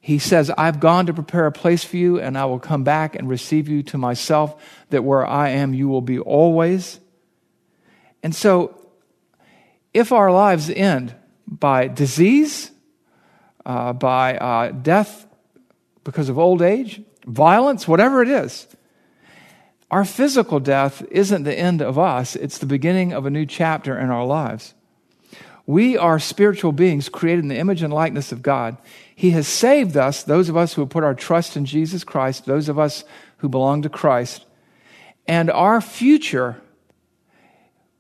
He 0.01 0.19
says, 0.19 0.51
I've 0.51 0.81
gone 0.81 1.07
to 1.07 1.15
prepare 1.15 1.47
a 1.47 1.53
place 1.53 1.83
for 1.83 1.97
you, 1.97 2.21
and 2.21 2.37
I 2.37 2.45
will 2.45 2.59
come 2.59 2.85
back 2.85 3.17
and 3.17 3.27
receive 3.27 3.69
you 3.69 3.83
to 3.85 3.97
myself, 3.97 4.63
that 4.91 5.03
where 5.03 5.27
I 5.27 5.51
am, 5.51 5.73
you 5.73 5.89
will 5.89 6.03
be 6.03 6.19
always. 6.19 7.01
And 8.23 8.35
so, 8.35 8.84
if 9.95 10.13
our 10.13 10.31
lives 10.31 10.69
end 10.69 11.15
by 11.47 11.89
disease, 11.89 12.73
uh, 13.65 13.93
by 13.93 14.37
uh, 14.37 14.73
death 14.73 15.27
because 16.03 16.29
of 16.29 16.39
old 16.39 16.61
age, 16.61 17.01
violence, 17.25 17.89
whatever 17.89 18.23
it 18.23 18.29
is. 18.29 18.67
Our 19.91 20.05
physical 20.05 20.61
death 20.61 21.03
isn't 21.11 21.45
the 21.45 21.59
end 21.59 21.81
of 21.81 21.99
us, 21.99 22.37
it's 22.37 22.59
the 22.59 22.67
beginning 22.67 23.13
of 23.13 23.25
a 23.25 23.31
new 23.31 23.47
chapter 23.47 23.99
in 23.99 24.11
our 24.11 24.27
lives. 24.27 24.75
We 25.67 25.97
are 25.97 26.19
spiritual 26.19 26.73
beings 26.73 27.09
created 27.09 27.45
in 27.45 27.49
the 27.49 27.57
image 27.57 27.81
and 27.81 27.93
likeness 27.93 28.33
of 28.33 28.43
God. 28.43 28.77
He 29.15 29.31
has 29.31 29.49
saved 29.49 29.97
us, 29.97 30.23
those 30.23 30.51
of 30.51 30.57
us 30.57 30.75
who 30.75 30.83
have 30.83 30.91
put 30.91 31.05
our 31.05 31.15
trust 31.15 31.57
in 31.57 31.65
Jesus 31.65 32.05
Christ, 32.05 32.45
those 32.45 32.69
of 32.69 32.79
us 32.79 33.05
who 33.39 33.49
belong 33.49 33.81
to 33.83 33.89
Christ. 33.89 34.45
And 35.27 35.51
our 35.51 35.81
future 35.81 36.61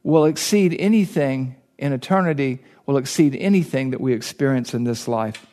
will 0.02 0.26
exceed 0.26 0.76
anything 0.78 1.56
in 1.78 1.92
eternity, 1.92 2.60
will 2.86 2.96
exceed 2.96 3.34
anything 3.36 3.90
that 3.90 4.00
we 4.00 4.12
experience 4.12 4.74
in 4.74 4.84
this 4.84 5.08
life. 5.08 5.46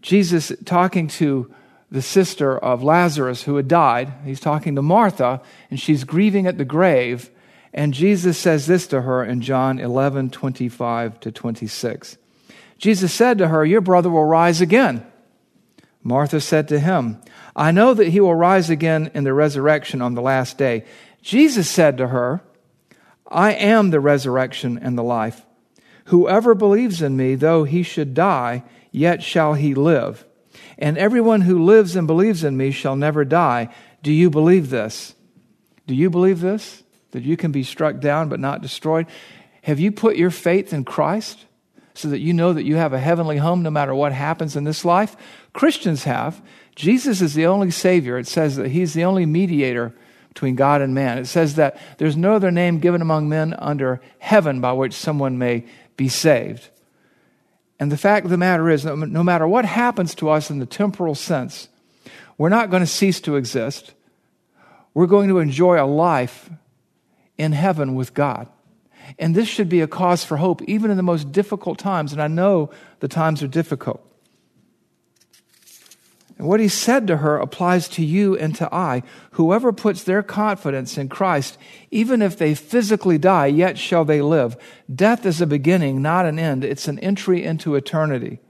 Jesus 0.00 0.52
talking 0.64 1.08
to 1.08 1.52
the 1.90 2.02
sister 2.02 2.58
of 2.58 2.82
Lazarus 2.82 3.44
who 3.44 3.56
had 3.56 3.68
died. 3.68 4.12
He's 4.24 4.40
talking 4.40 4.74
to 4.74 4.82
Martha, 4.82 5.40
and 5.70 5.78
she's 5.78 6.04
grieving 6.04 6.46
at 6.46 6.58
the 6.58 6.64
grave. 6.64 7.30
And 7.72 7.94
Jesus 7.94 8.36
says 8.36 8.66
this 8.66 8.86
to 8.88 9.02
her 9.02 9.24
in 9.24 9.40
John 9.40 9.78
11, 9.78 10.30
25 10.30 11.20
to 11.20 11.32
26. 11.32 12.16
Jesus 12.78 13.12
said 13.12 13.38
to 13.38 13.48
her, 13.48 13.64
Your 13.64 13.80
brother 13.80 14.10
will 14.10 14.24
rise 14.24 14.60
again. 14.60 15.06
Martha 16.02 16.40
said 16.40 16.68
to 16.68 16.78
him, 16.78 17.20
I 17.56 17.70
know 17.70 17.94
that 17.94 18.08
he 18.08 18.20
will 18.20 18.34
rise 18.34 18.68
again 18.68 19.10
in 19.14 19.24
the 19.24 19.32
resurrection 19.32 20.02
on 20.02 20.14
the 20.14 20.22
last 20.22 20.58
day. 20.58 20.84
Jesus 21.22 21.68
said 21.68 21.96
to 21.98 22.08
her, 22.08 22.42
I 23.34 23.52
am 23.52 23.90
the 23.90 24.00
resurrection 24.00 24.78
and 24.80 24.96
the 24.96 25.02
life. 25.02 25.44
Whoever 26.06 26.54
believes 26.54 27.02
in 27.02 27.16
me, 27.16 27.34
though 27.34 27.64
he 27.64 27.82
should 27.82 28.14
die, 28.14 28.62
yet 28.92 29.22
shall 29.22 29.54
he 29.54 29.74
live. 29.74 30.24
And 30.78 30.96
everyone 30.96 31.40
who 31.40 31.64
lives 31.64 31.96
and 31.96 32.06
believes 32.06 32.44
in 32.44 32.56
me 32.56 32.70
shall 32.70 32.94
never 32.94 33.24
die. 33.24 33.74
Do 34.02 34.12
you 34.12 34.30
believe 34.30 34.70
this? 34.70 35.14
Do 35.86 35.94
you 35.94 36.10
believe 36.10 36.40
this? 36.40 36.84
That 37.10 37.24
you 37.24 37.36
can 37.36 37.50
be 37.50 37.64
struck 37.64 38.00
down 38.00 38.28
but 38.28 38.40
not 38.40 38.62
destroyed? 38.62 39.06
Have 39.62 39.80
you 39.80 39.90
put 39.90 40.16
your 40.16 40.30
faith 40.30 40.72
in 40.72 40.84
Christ 40.84 41.44
so 41.94 42.08
that 42.08 42.20
you 42.20 42.32
know 42.32 42.52
that 42.52 42.64
you 42.64 42.76
have 42.76 42.92
a 42.92 43.00
heavenly 43.00 43.38
home 43.38 43.62
no 43.62 43.70
matter 43.70 43.94
what 43.94 44.12
happens 44.12 44.54
in 44.54 44.64
this 44.64 44.84
life? 44.84 45.16
Christians 45.52 46.04
have. 46.04 46.40
Jesus 46.76 47.20
is 47.20 47.34
the 47.34 47.46
only 47.46 47.70
Savior. 47.70 48.16
It 48.18 48.28
says 48.28 48.56
that 48.56 48.70
He's 48.70 48.94
the 48.94 49.04
only 49.04 49.26
mediator 49.26 49.94
between 50.34 50.56
God 50.56 50.82
and 50.82 50.94
man. 50.94 51.18
It 51.18 51.26
says 51.26 51.54
that 51.54 51.78
there's 51.98 52.16
no 52.16 52.34
other 52.34 52.50
name 52.50 52.80
given 52.80 53.00
among 53.00 53.28
men 53.28 53.54
under 53.56 54.00
heaven 54.18 54.60
by 54.60 54.72
which 54.72 54.92
someone 54.92 55.38
may 55.38 55.64
be 55.96 56.08
saved. 56.08 56.68
And 57.78 57.90
the 57.90 57.96
fact 57.96 58.24
of 58.24 58.30
the 58.30 58.36
matter 58.36 58.68
is, 58.68 58.84
no 58.84 59.22
matter 59.22 59.46
what 59.46 59.64
happens 59.64 60.14
to 60.16 60.30
us 60.30 60.50
in 60.50 60.58
the 60.58 60.66
temporal 60.66 61.14
sense, 61.14 61.68
we're 62.36 62.48
not 62.48 62.68
going 62.68 62.82
to 62.82 62.86
cease 62.86 63.20
to 63.22 63.36
exist. 63.36 63.94
We're 64.92 65.06
going 65.06 65.28
to 65.28 65.38
enjoy 65.38 65.80
a 65.80 65.86
life 65.86 66.50
in 67.38 67.52
heaven 67.52 67.94
with 67.94 68.12
God. 68.12 68.48
And 69.18 69.34
this 69.34 69.48
should 69.48 69.68
be 69.68 69.82
a 69.82 69.86
cause 69.86 70.24
for 70.24 70.36
hope, 70.36 70.62
even 70.62 70.90
in 70.90 70.96
the 70.96 71.02
most 71.02 71.30
difficult 71.30 71.78
times. 71.78 72.12
And 72.12 72.20
I 72.20 72.26
know 72.28 72.70
the 73.00 73.08
times 73.08 73.42
are 73.42 73.48
difficult. 73.48 74.04
And 76.36 76.48
what 76.48 76.60
he 76.60 76.68
said 76.68 77.06
to 77.06 77.18
her 77.18 77.38
applies 77.38 77.88
to 77.90 78.04
you 78.04 78.36
and 78.36 78.54
to 78.56 78.72
I. 78.74 79.04
Whoever 79.32 79.72
puts 79.72 80.02
their 80.02 80.22
confidence 80.22 80.98
in 80.98 81.08
Christ, 81.08 81.56
even 81.90 82.22
if 82.22 82.36
they 82.36 82.54
physically 82.54 83.18
die, 83.18 83.46
yet 83.46 83.78
shall 83.78 84.04
they 84.04 84.20
live. 84.20 84.56
Death 84.92 85.24
is 85.24 85.40
a 85.40 85.46
beginning, 85.46 86.02
not 86.02 86.26
an 86.26 86.38
end. 86.38 86.64
It's 86.64 86.88
an 86.88 86.98
entry 86.98 87.44
into 87.44 87.76
eternity. 87.76 88.40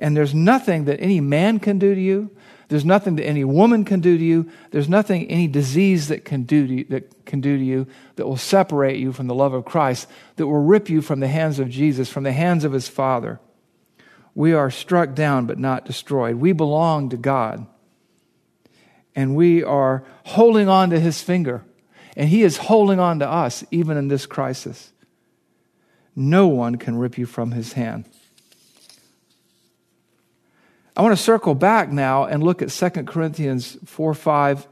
And 0.00 0.16
there's 0.16 0.34
nothing 0.34 0.86
that 0.86 1.00
any 1.00 1.20
man 1.20 1.60
can 1.60 1.78
do 1.78 1.94
to 1.94 2.00
you. 2.00 2.36
There's 2.66 2.84
nothing 2.84 3.16
that 3.16 3.26
any 3.26 3.44
woman 3.44 3.84
can 3.84 4.00
do 4.00 4.18
to 4.18 4.24
you. 4.24 4.50
There's 4.72 4.88
nothing 4.88 5.30
any 5.30 5.46
disease 5.46 6.08
that 6.08 6.24
can 6.24 6.42
do 6.42 6.66
to 6.66 6.74
you, 6.74 6.84
that 6.86 7.24
can 7.24 7.40
do 7.40 7.56
to 7.56 7.62
you 7.62 7.86
that 8.16 8.26
will 8.26 8.36
separate 8.36 8.98
you 8.98 9.12
from 9.12 9.28
the 9.28 9.34
love 9.34 9.54
of 9.54 9.64
Christ, 9.64 10.08
that 10.36 10.46
will 10.48 10.62
rip 10.62 10.90
you 10.90 11.02
from 11.02 11.20
the 11.20 11.28
hands 11.28 11.60
of 11.60 11.68
Jesus, 11.68 12.08
from 12.08 12.24
the 12.24 12.32
hands 12.32 12.64
of 12.64 12.72
his 12.72 12.88
Father. 12.88 13.38
We 14.34 14.52
are 14.52 14.70
struck 14.70 15.14
down 15.14 15.46
but 15.46 15.58
not 15.58 15.84
destroyed. 15.84 16.36
We 16.36 16.52
belong 16.52 17.10
to 17.10 17.16
God. 17.16 17.66
And 19.14 19.36
we 19.36 19.62
are 19.62 20.04
holding 20.24 20.68
on 20.68 20.90
to 20.90 21.00
his 21.00 21.22
finger. 21.22 21.64
And 22.16 22.28
he 22.28 22.42
is 22.42 22.56
holding 22.56 22.98
on 22.98 23.18
to 23.18 23.28
us 23.28 23.64
even 23.70 23.96
in 23.96 24.08
this 24.08 24.26
crisis. 24.26 24.92
No 26.14 26.46
one 26.46 26.76
can 26.76 26.96
rip 26.96 27.18
you 27.18 27.26
from 27.26 27.52
his 27.52 27.74
hand. 27.74 28.06
I 30.94 31.00
want 31.00 31.16
to 31.16 31.22
circle 31.22 31.54
back 31.54 31.90
now 31.90 32.24
and 32.24 32.42
look 32.42 32.60
at 32.60 32.68
2 32.68 33.04
Corinthians 33.04 33.78
4 33.86 34.12
5, 34.12 34.68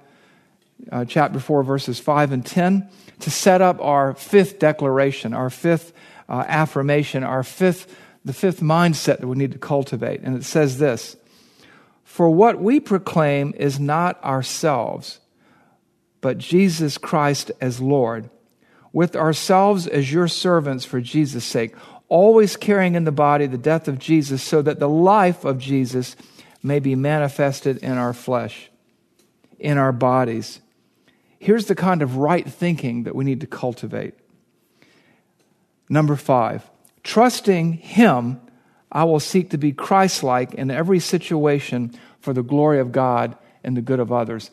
uh, 0.93 1.05
chapter 1.07 1.39
4, 1.39 1.63
verses 1.63 1.99
5 1.99 2.33
and 2.33 2.45
10, 2.45 2.89
to 3.21 3.31
set 3.31 3.63
up 3.63 3.81
our 3.81 4.13
fifth 4.13 4.59
declaration, 4.59 5.33
our 5.33 5.49
fifth 5.49 5.95
uh, 6.29 6.45
affirmation, 6.47 7.25
our 7.25 7.43
fifth 7.43 7.97
the 8.25 8.33
fifth 8.33 8.61
mindset 8.61 9.21
that 9.21 9.29
we 9.29 9.37
need 9.37 9.53
to 9.53 9.59
cultivate. 9.59 10.21
And 10.21 10.37
it 10.37 10.45
says 10.45 10.79
this 10.79 11.17
For 12.05 12.31
what 12.31 12.61
we 12.61 12.81
proclaim 12.81 13.55
is 13.57 13.81
not 13.81 14.23
ourselves, 14.23 15.21
but 16.21 16.39
Jesus 16.39 16.99
Christ 16.99 17.51
as 17.61 17.81
Lord, 17.81 18.31
with 18.93 19.17
ourselves 19.17 19.87
as 19.87 20.13
your 20.13 20.29
servants 20.29 20.85
for 20.85 21.01
Jesus' 21.01 21.45
sake, 21.45 21.75
always 22.09 22.57
carrying 22.57 22.95
in 22.95 23.05
the 23.05 23.13
body 23.13 23.47
the 23.47 23.57
death 23.57 23.89
of 23.89 23.99
Jesus, 23.99 24.43
so 24.43 24.61
that 24.63 24.81
the 24.81 24.89
life 24.89 25.45
of 25.45 25.59
Jesus 25.59 26.17
may 26.63 26.79
be 26.79 26.95
manifested 26.95 27.79
in 27.79 27.93
our 27.93 28.13
flesh, 28.13 28.71
in 29.59 29.79
our 29.79 29.93
bodies. 29.93 30.61
Here's 31.39 31.67
the 31.67 31.75
kind 31.75 32.03
of 32.03 32.17
right 32.17 32.47
thinking 32.47 33.05
that 33.05 33.15
we 33.15 33.25
need 33.25 33.41
to 33.41 33.47
cultivate. 33.47 34.15
Number 35.89 36.17
five, 36.17 36.69
trusting 37.03 37.75
Him 37.75 38.41
I 38.93 39.05
will 39.05 39.21
seek 39.21 39.51
to 39.51 39.59
be 39.59 39.73
Christ 39.73 40.23
like 40.23 40.55
in 40.55 40.71
every 40.71 40.99
situation 40.99 41.95
for 42.21 42.33
the 42.33 42.43
glory 42.43 42.81
of 42.81 42.93
God 42.93 43.37
and 43.63 43.77
the 43.77 43.83
good 43.83 44.01
of 44.01 44.11
others. 44.11 44.51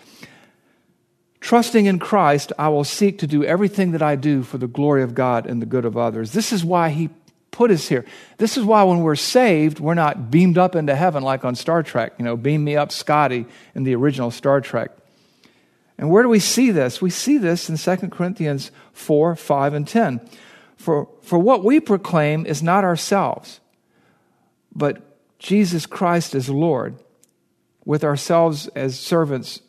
Trusting 1.40 1.86
in 1.86 2.00
Christ, 2.00 2.52
I 2.58 2.70
will 2.70 2.84
seek 2.84 3.20
to 3.20 3.28
do 3.28 3.44
everything 3.44 3.92
that 3.92 4.02
I 4.02 4.16
do 4.16 4.44
for 4.44 4.58
the 4.58 4.68
glory 4.68 5.04
of 5.04 5.16
God 5.16 5.46
and 5.46 5.62
the 5.62 5.66
good 5.66 5.86
of 5.86 5.98
others. 5.98 6.34
This 6.34 6.52
is 6.52 6.64
why 6.64 6.90
He 6.90 7.10
put 7.52 7.72
us 7.72 7.88
here. 7.88 8.06
This 8.38 8.58
is 8.58 8.64
why 8.64 8.84
when 8.84 9.02
we're 9.02 9.16
saved, 9.16 9.80
we're 9.80 9.94
not 9.94 10.30
beamed 10.30 10.58
up 10.58 10.76
into 10.76 10.96
heaven 10.96 11.24
like 11.24 11.46
on 11.46 11.56
Star 11.56 11.82
Trek. 11.82 12.14
You 12.20 12.26
know, 12.26 12.38
beam 12.38 12.64
me 12.64 12.76
up, 12.76 12.92
Scotty, 12.92 13.46
in 13.74 13.84
the 13.84 13.96
original 13.96 14.30
Star 14.30 14.62
Trek. 14.62 14.92
And 15.98 16.12
where 16.12 16.22
do 16.22 16.30
we 16.30 16.40
see 16.40 16.70
this? 16.70 17.02
We 17.02 17.10
see 17.10 17.40
this 17.40 17.70
in 17.70 17.78
2 17.78 18.10
Corinthians 18.10 18.72
4, 18.94 19.36
5, 19.36 19.74
and 19.74 19.88
10. 19.88 20.22
For, 20.78 21.10
for 21.22 21.38
what 21.38 21.66
we 21.66 21.80
proclaim 21.80 22.46
is 22.46 22.64
not 22.64 22.84
ourselves 22.84 23.60
but 24.78 25.02
Jesus 25.40 25.88
Christ 25.88 26.36
as 26.36 26.50
Lord, 26.50 26.96
with 27.84 28.04
ourselves 28.04 28.68
as 28.70 28.98
servants, 28.98 29.62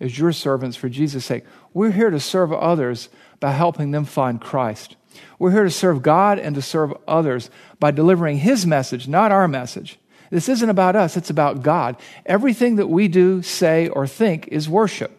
as 0.00 0.18
your 0.18 0.32
servants 0.32 0.76
for 0.76 0.88
Jesus' 0.88 1.24
sake. 1.24 1.44
We're 1.74 1.90
here 1.90 2.10
to 2.10 2.20
serve 2.20 2.52
others 2.52 3.08
by 3.40 3.50
helping 3.50 3.90
them 3.90 4.04
find 4.04 4.40
Christ. 4.40 4.96
We're 5.38 5.50
here 5.50 5.64
to 5.64 5.70
serve 5.70 6.02
God 6.02 6.38
and 6.38 6.54
to 6.54 6.62
serve 6.62 6.94
others 7.08 7.50
by 7.80 7.90
delivering 7.90 8.38
His 8.38 8.66
message, 8.66 9.08
not 9.08 9.32
our 9.32 9.48
message. 9.48 9.98
This 10.30 10.48
isn't 10.48 10.70
about 10.70 10.96
us, 10.96 11.16
it's 11.16 11.30
about 11.30 11.62
God. 11.62 11.96
Everything 12.24 12.76
that 12.76 12.88
we 12.88 13.08
do, 13.08 13.42
say, 13.42 13.88
or 13.88 14.06
think 14.06 14.48
is 14.48 14.68
worship. 14.68 15.15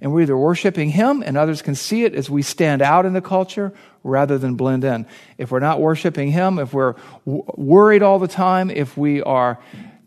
And 0.00 0.12
we're 0.12 0.22
either 0.22 0.36
worshiping 0.36 0.90
Him, 0.90 1.22
and 1.24 1.36
others 1.36 1.62
can 1.62 1.74
see 1.74 2.04
it 2.04 2.14
as 2.14 2.28
we 2.28 2.42
stand 2.42 2.82
out 2.82 3.06
in 3.06 3.12
the 3.12 3.20
culture, 3.20 3.72
rather 4.02 4.38
than 4.38 4.54
blend 4.54 4.84
in. 4.84 5.06
If 5.38 5.50
we're 5.50 5.60
not 5.60 5.80
worshiping 5.80 6.30
Him, 6.30 6.58
if 6.58 6.72
we're 6.72 6.94
w- 7.24 7.44
worried 7.56 8.02
all 8.02 8.18
the 8.18 8.28
time, 8.28 8.70
if 8.70 8.96
we 8.96 9.22
are 9.22 9.58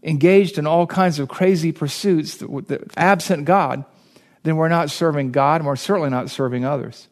engaged 0.03 0.58
in 0.58 0.67
all 0.67 0.88
kinds 0.88 1.20
of 1.20 1.27
crazy 1.27 1.72
pursuits 1.72 2.38
that, 2.38 2.67
that, 2.67 2.82
absent 2.96 3.46
God, 3.46 3.84
then 4.44 4.56
we're 4.56 4.70
not 4.70 4.89
serving 4.89 5.32
God 5.32 5.62
and 5.62 5.67
we're 5.67 5.75
certainly 5.75 6.10
not 6.10 6.29
serving 6.29 6.63
others. 6.63 7.08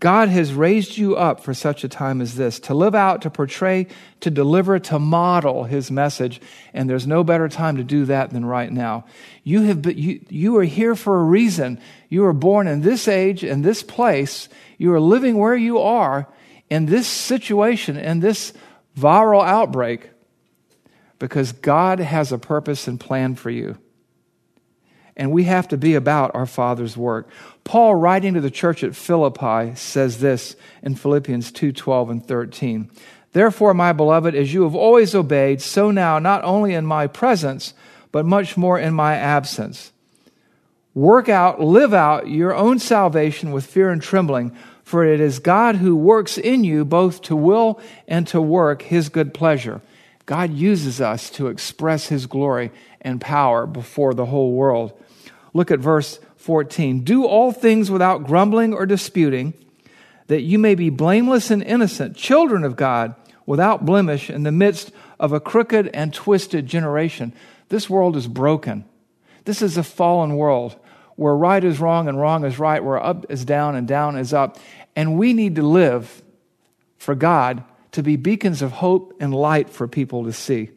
God 0.00 0.28
has 0.28 0.54
raised 0.54 0.96
you 0.96 1.16
up 1.16 1.40
for 1.40 1.52
such 1.52 1.82
a 1.82 1.88
time 1.88 2.20
as 2.20 2.36
this 2.36 2.60
to 2.60 2.74
live 2.74 2.94
out, 2.94 3.22
to 3.22 3.30
portray, 3.30 3.88
to 4.20 4.30
deliver, 4.30 4.78
to 4.78 4.98
model 4.98 5.64
His 5.64 5.90
message. 5.90 6.40
And 6.72 6.88
there's 6.88 7.06
no 7.06 7.24
better 7.24 7.48
time 7.48 7.76
to 7.78 7.84
do 7.84 8.04
that 8.04 8.30
than 8.30 8.44
right 8.44 8.70
now. 8.70 9.06
You, 9.42 9.62
have 9.62 9.82
been, 9.82 9.98
you, 9.98 10.24
you 10.28 10.56
are 10.58 10.64
here 10.64 10.94
for 10.94 11.18
a 11.18 11.24
reason. 11.24 11.80
You 12.08 12.22
were 12.22 12.32
born 12.32 12.68
in 12.68 12.82
this 12.82 13.08
age, 13.08 13.42
in 13.42 13.62
this 13.62 13.82
place. 13.82 14.48
You 14.76 14.92
are 14.92 15.00
living 15.00 15.36
where 15.36 15.56
you 15.56 15.80
are 15.80 16.28
in 16.70 16.86
this 16.86 17.08
situation, 17.08 17.96
in 17.96 18.20
this 18.20 18.52
viral 18.96 19.44
outbreak, 19.44 20.10
because 21.18 21.50
God 21.50 21.98
has 21.98 22.30
a 22.30 22.38
purpose 22.38 22.86
and 22.86 23.00
plan 23.00 23.34
for 23.34 23.50
you 23.50 23.78
and 25.18 25.32
we 25.32 25.44
have 25.44 25.68
to 25.68 25.76
be 25.76 25.94
about 25.94 26.34
our 26.34 26.46
Father's 26.46 26.96
work. 26.96 27.28
Paul, 27.64 27.96
writing 27.96 28.34
to 28.34 28.40
the 28.40 28.50
church 28.50 28.84
at 28.84 28.96
Philippi, 28.96 29.74
says 29.74 30.20
this 30.20 30.56
in 30.82 30.94
Philippians 30.94 31.52
2 31.52 31.72
12 31.72 32.10
and 32.10 32.26
13. 32.26 32.90
Therefore, 33.32 33.74
my 33.74 33.92
beloved, 33.92 34.34
as 34.34 34.54
you 34.54 34.62
have 34.62 34.74
always 34.74 35.14
obeyed, 35.14 35.60
so 35.60 35.90
now, 35.90 36.18
not 36.18 36.44
only 36.44 36.72
in 36.72 36.86
my 36.86 37.06
presence, 37.06 37.74
but 38.10 38.24
much 38.24 38.56
more 38.56 38.78
in 38.78 38.94
my 38.94 39.16
absence. 39.16 39.92
Work 40.94 41.28
out, 41.28 41.60
live 41.60 41.92
out 41.92 42.28
your 42.28 42.54
own 42.54 42.78
salvation 42.78 43.52
with 43.52 43.66
fear 43.66 43.90
and 43.90 44.00
trembling, 44.00 44.56
for 44.82 45.04
it 45.04 45.20
is 45.20 45.38
God 45.38 45.76
who 45.76 45.94
works 45.94 46.38
in 46.38 46.64
you 46.64 46.84
both 46.84 47.20
to 47.22 47.36
will 47.36 47.80
and 48.06 48.26
to 48.28 48.40
work 48.40 48.82
his 48.82 49.10
good 49.10 49.34
pleasure. 49.34 49.82
God 50.24 50.52
uses 50.52 51.00
us 51.00 51.30
to 51.30 51.48
express 51.48 52.08
his 52.08 52.26
glory 52.26 52.70
and 53.00 53.20
power 53.20 53.66
before 53.66 54.14
the 54.14 54.26
whole 54.26 54.52
world. 54.52 54.92
Look 55.58 55.72
at 55.72 55.80
verse 55.80 56.20
14. 56.36 57.00
Do 57.02 57.24
all 57.24 57.50
things 57.50 57.90
without 57.90 58.24
grumbling 58.24 58.72
or 58.72 58.86
disputing, 58.86 59.54
that 60.28 60.42
you 60.42 60.56
may 60.56 60.76
be 60.76 60.88
blameless 60.88 61.50
and 61.50 61.64
innocent, 61.64 62.14
children 62.14 62.62
of 62.62 62.76
God, 62.76 63.16
without 63.44 63.84
blemish, 63.84 64.30
in 64.30 64.44
the 64.44 64.52
midst 64.52 64.92
of 65.18 65.32
a 65.32 65.40
crooked 65.40 65.88
and 65.88 66.14
twisted 66.14 66.68
generation. 66.68 67.32
This 67.70 67.90
world 67.90 68.14
is 68.14 68.28
broken. 68.28 68.84
This 69.46 69.60
is 69.60 69.76
a 69.76 69.82
fallen 69.82 70.36
world 70.36 70.76
where 71.16 71.34
right 71.34 71.64
is 71.64 71.80
wrong 71.80 72.06
and 72.06 72.20
wrong 72.20 72.44
is 72.44 72.60
right, 72.60 72.84
where 72.84 73.04
up 73.04 73.26
is 73.28 73.44
down 73.44 73.74
and 73.74 73.88
down 73.88 74.16
is 74.16 74.32
up. 74.32 74.58
And 74.94 75.18
we 75.18 75.32
need 75.32 75.56
to 75.56 75.62
live 75.62 76.22
for 76.98 77.16
God 77.16 77.64
to 77.90 78.04
be 78.04 78.14
beacons 78.14 78.62
of 78.62 78.70
hope 78.70 79.16
and 79.18 79.34
light 79.34 79.70
for 79.70 79.88
people 79.88 80.22
to 80.22 80.32
see. 80.32 80.70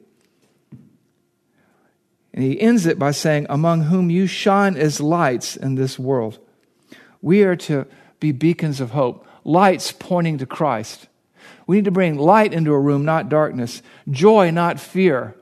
And 2.33 2.43
he 2.43 2.59
ends 2.59 2.85
it 2.85 2.97
by 2.97 3.11
saying, 3.11 3.45
Among 3.49 3.83
whom 3.83 4.09
you 4.09 4.27
shine 4.27 4.77
as 4.77 5.01
lights 5.01 5.55
in 5.55 5.75
this 5.75 5.99
world. 5.99 6.39
We 7.21 7.43
are 7.43 7.55
to 7.57 7.85
be 8.19 8.31
beacons 8.31 8.79
of 8.79 8.91
hope, 8.91 9.27
lights 9.43 9.91
pointing 9.91 10.37
to 10.37 10.45
Christ. 10.45 11.07
We 11.67 11.77
need 11.77 11.85
to 11.85 11.91
bring 11.91 12.17
light 12.17 12.53
into 12.53 12.73
a 12.73 12.79
room, 12.79 13.05
not 13.05 13.29
darkness, 13.29 13.81
joy, 14.09 14.51
not 14.51 14.79
fear, 14.79 15.35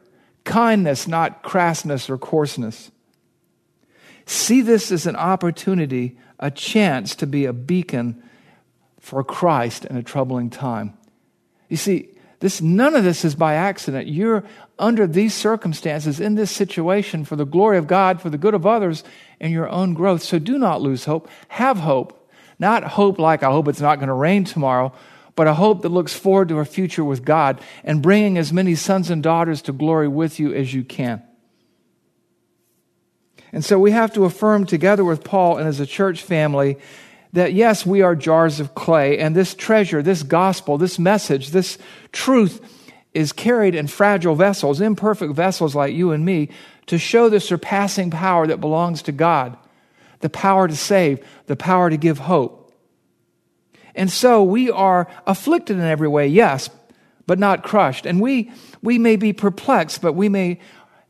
kindness, 0.43 1.07
not 1.07 1.43
crassness 1.43 2.09
or 2.09 2.17
coarseness. 2.17 2.91
See 4.25 4.61
this 4.61 4.91
as 4.91 5.05
an 5.05 5.15
opportunity, 5.15 6.17
a 6.39 6.51
chance 6.51 7.15
to 7.15 7.27
be 7.27 7.45
a 7.45 7.53
beacon 7.53 8.23
for 8.99 9.23
Christ 9.23 9.85
in 9.85 9.95
a 9.95 10.03
troubling 10.03 10.49
time. 10.49 10.97
You 11.67 11.77
see, 11.77 12.09
this, 12.39 12.61
none 12.61 12.95
of 12.95 13.03
this 13.03 13.25
is 13.25 13.35
by 13.35 13.55
accident. 13.55 14.07
You're 14.07 14.45
under 14.77 15.05
these 15.05 15.33
circumstances, 15.33 16.19
in 16.19 16.35
this 16.35 16.51
situation, 16.51 17.25
for 17.25 17.35
the 17.35 17.45
glory 17.45 17.77
of 17.77 17.87
God, 17.87 18.21
for 18.21 18.29
the 18.29 18.37
good 18.37 18.53
of 18.53 18.65
others, 18.65 19.03
and 19.41 19.51
your 19.51 19.69
own 19.69 19.93
growth. 19.93 20.23
So 20.23 20.39
do 20.39 20.57
not 20.57 20.81
lose 20.81 21.05
hope. 21.05 21.29
Have 21.49 21.79
hope. 21.79 22.15
Not 22.57 22.83
hope 22.83 23.19
like, 23.19 23.43
I 23.43 23.51
hope 23.51 23.67
it's 23.67 23.81
not 23.81 23.97
going 23.97 24.07
to 24.07 24.13
rain 24.13 24.45
tomorrow, 24.45 24.93
but 25.35 25.47
a 25.47 25.53
hope 25.53 25.81
that 25.81 25.89
looks 25.89 26.13
forward 26.13 26.49
to 26.49 26.59
a 26.59 26.65
future 26.65 27.03
with 27.03 27.25
God 27.25 27.61
and 27.83 28.01
bringing 28.01 28.37
as 28.37 28.53
many 28.53 28.75
sons 28.75 29.09
and 29.09 29.23
daughters 29.23 29.61
to 29.63 29.73
glory 29.73 30.07
with 30.07 30.39
you 30.39 30.53
as 30.53 30.73
you 30.73 30.83
can. 30.83 31.23
And 33.51 33.65
so 33.65 33.79
we 33.79 33.91
have 33.91 34.13
to 34.13 34.25
affirm 34.25 34.65
together 34.65 35.03
with 35.03 35.23
Paul 35.23 35.57
and 35.57 35.67
as 35.67 35.79
a 35.79 35.85
church 35.85 36.21
family 36.21 36.77
that 37.33 37.53
yes, 37.53 37.85
we 37.85 38.01
are 38.01 38.15
jars 38.15 38.59
of 38.59 38.75
clay, 38.75 39.19
and 39.19 39.35
this 39.35 39.53
treasure, 39.53 40.01
this 40.01 40.23
gospel, 40.23 40.77
this 40.77 40.97
message, 40.97 41.49
this 41.49 41.77
truth 42.11 42.59
is 43.13 43.31
carried 43.31 43.75
in 43.75 43.87
fragile 43.87 44.35
vessels, 44.35 44.81
imperfect 44.81 45.33
vessels 45.33 45.75
like 45.75 45.93
you 45.93 46.11
and 46.11 46.25
me, 46.25 46.49
to 46.87 46.97
show 46.97 47.29
the 47.29 47.39
surpassing 47.39 48.09
power 48.09 48.47
that 48.47 48.61
belongs 48.61 49.01
to 49.03 49.11
God 49.11 49.57
the 50.19 50.29
power 50.29 50.67
to 50.67 50.75
save, 50.75 51.25
the 51.47 51.55
power 51.55 51.89
to 51.89 51.97
give 51.97 52.19
hope. 52.19 52.73
And 53.95 54.11
so 54.11 54.43
we 54.43 54.69
are 54.69 55.07
afflicted 55.25 55.77
in 55.77 55.83
every 55.83 56.07
way, 56.07 56.27
yes, 56.27 56.69
but 57.25 57.39
not 57.39 57.63
crushed. 57.63 58.05
And 58.05 58.21
we, 58.21 58.51
we 58.81 58.97
may 58.97 59.15
be 59.15 59.33
perplexed, 59.33 60.01
but 60.01 60.13
we 60.13 60.29
may 60.29 60.59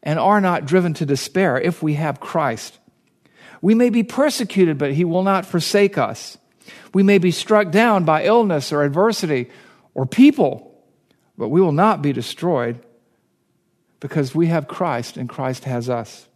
and 0.02 0.18
are 0.18 0.40
not 0.40 0.66
driven 0.66 0.94
to 0.96 1.06
despair 1.06 1.60
if 1.60 1.84
we 1.84 1.96
have 1.96 2.20
Christ. 2.20 2.78
We 3.62 3.76
may 3.76 3.90
be 3.90 4.04
persecuted, 4.04 4.78
but 4.78 4.94
he 4.94 5.04
will 5.04 5.24
not 5.24 5.46
forsake 5.46 5.98
us. 5.98 6.38
We 6.94 7.04
may 7.04 7.18
be 7.18 7.32
struck 7.32 7.72
down 7.72 8.06
by 8.06 8.26
illness 8.26 8.72
or 8.72 8.84
adversity 8.84 9.50
or 9.94 10.06
people, 10.06 10.84
but 11.38 11.50
we 11.50 11.62
will 11.62 11.72
not 11.72 12.02
be 12.02 12.14
destroyed 12.14 12.80
because 14.00 14.34
we 14.34 14.48
have 14.48 14.68
Christ 14.68 15.18
and 15.18 15.28
Christ 15.28 15.66
has 15.66 15.90
us. 15.90 16.28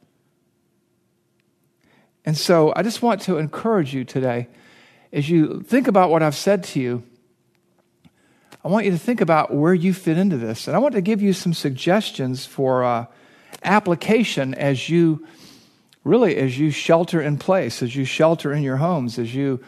And 2.25 2.37
so 2.37 2.73
I 2.75 2.83
just 2.83 3.01
want 3.01 3.21
to 3.21 3.37
encourage 3.37 3.93
you 3.93 4.03
today 4.03 4.47
as 5.11 5.29
you 5.29 5.61
think 5.61 5.87
about 5.87 6.09
what 6.09 6.23
I've 6.23 6.35
said 6.35 6.63
to 6.65 6.79
you. 6.79 7.03
I 8.63 8.69
want 8.69 8.85
you 8.85 8.91
to 8.91 8.97
think 8.97 9.19
about 9.19 9.53
where 9.53 9.73
you 9.73 9.93
fit 9.93 10.17
into 10.17 10.37
this. 10.37 10.67
And 10.67 10.75
I 10.75 10.79
want 10.79 10.95
to 10.95 11.01
give 11.01 11.21
you 11.21 11.33
some 11.33 11.53
suggestions 11.53 12.45
for 12.45 12.83
uh, 12.83 13.05
application 13.63 14.53
as 14.53 14.87
you 14.87 15.27
really 16.03 16.35
as 16.37 16.57
you 16.57 16.71
shelter 16.71 17.21
in 17.21 17.37
place, 17.37 17.81
as 17.81 17.95
you 17.95 18.05
shelter 18.05 18.53
in 18.53 18.63
your 18.63 18.77
homes, 18.77 19.17
as 19.17 19.33
you 19.33 19.59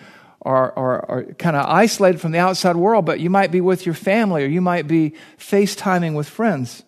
are, 0.42 0.72
are, 0.78 1.06
are 1.10 1.24
kind 1.34 1.56
of 1.56 1.66
isolated 1.66 2.22
from 2.22 2.32
the 2.32 2.40
outside 2.40 2.76
world, 2.76 3.06
but 3.06 3.20
you 3.20 3.30
might 3.30 3.52
be 3.52 3.62
with 3.62 3.86
your 3.86 3.96
family 3.96 4.44
or 4.44 4.48
you 4.48 4.62
might 4.62 4.88
be 4.88 5.14
FaceTiming 5.40 6.16
with 6.16 6.30
friends. 6.30 6.84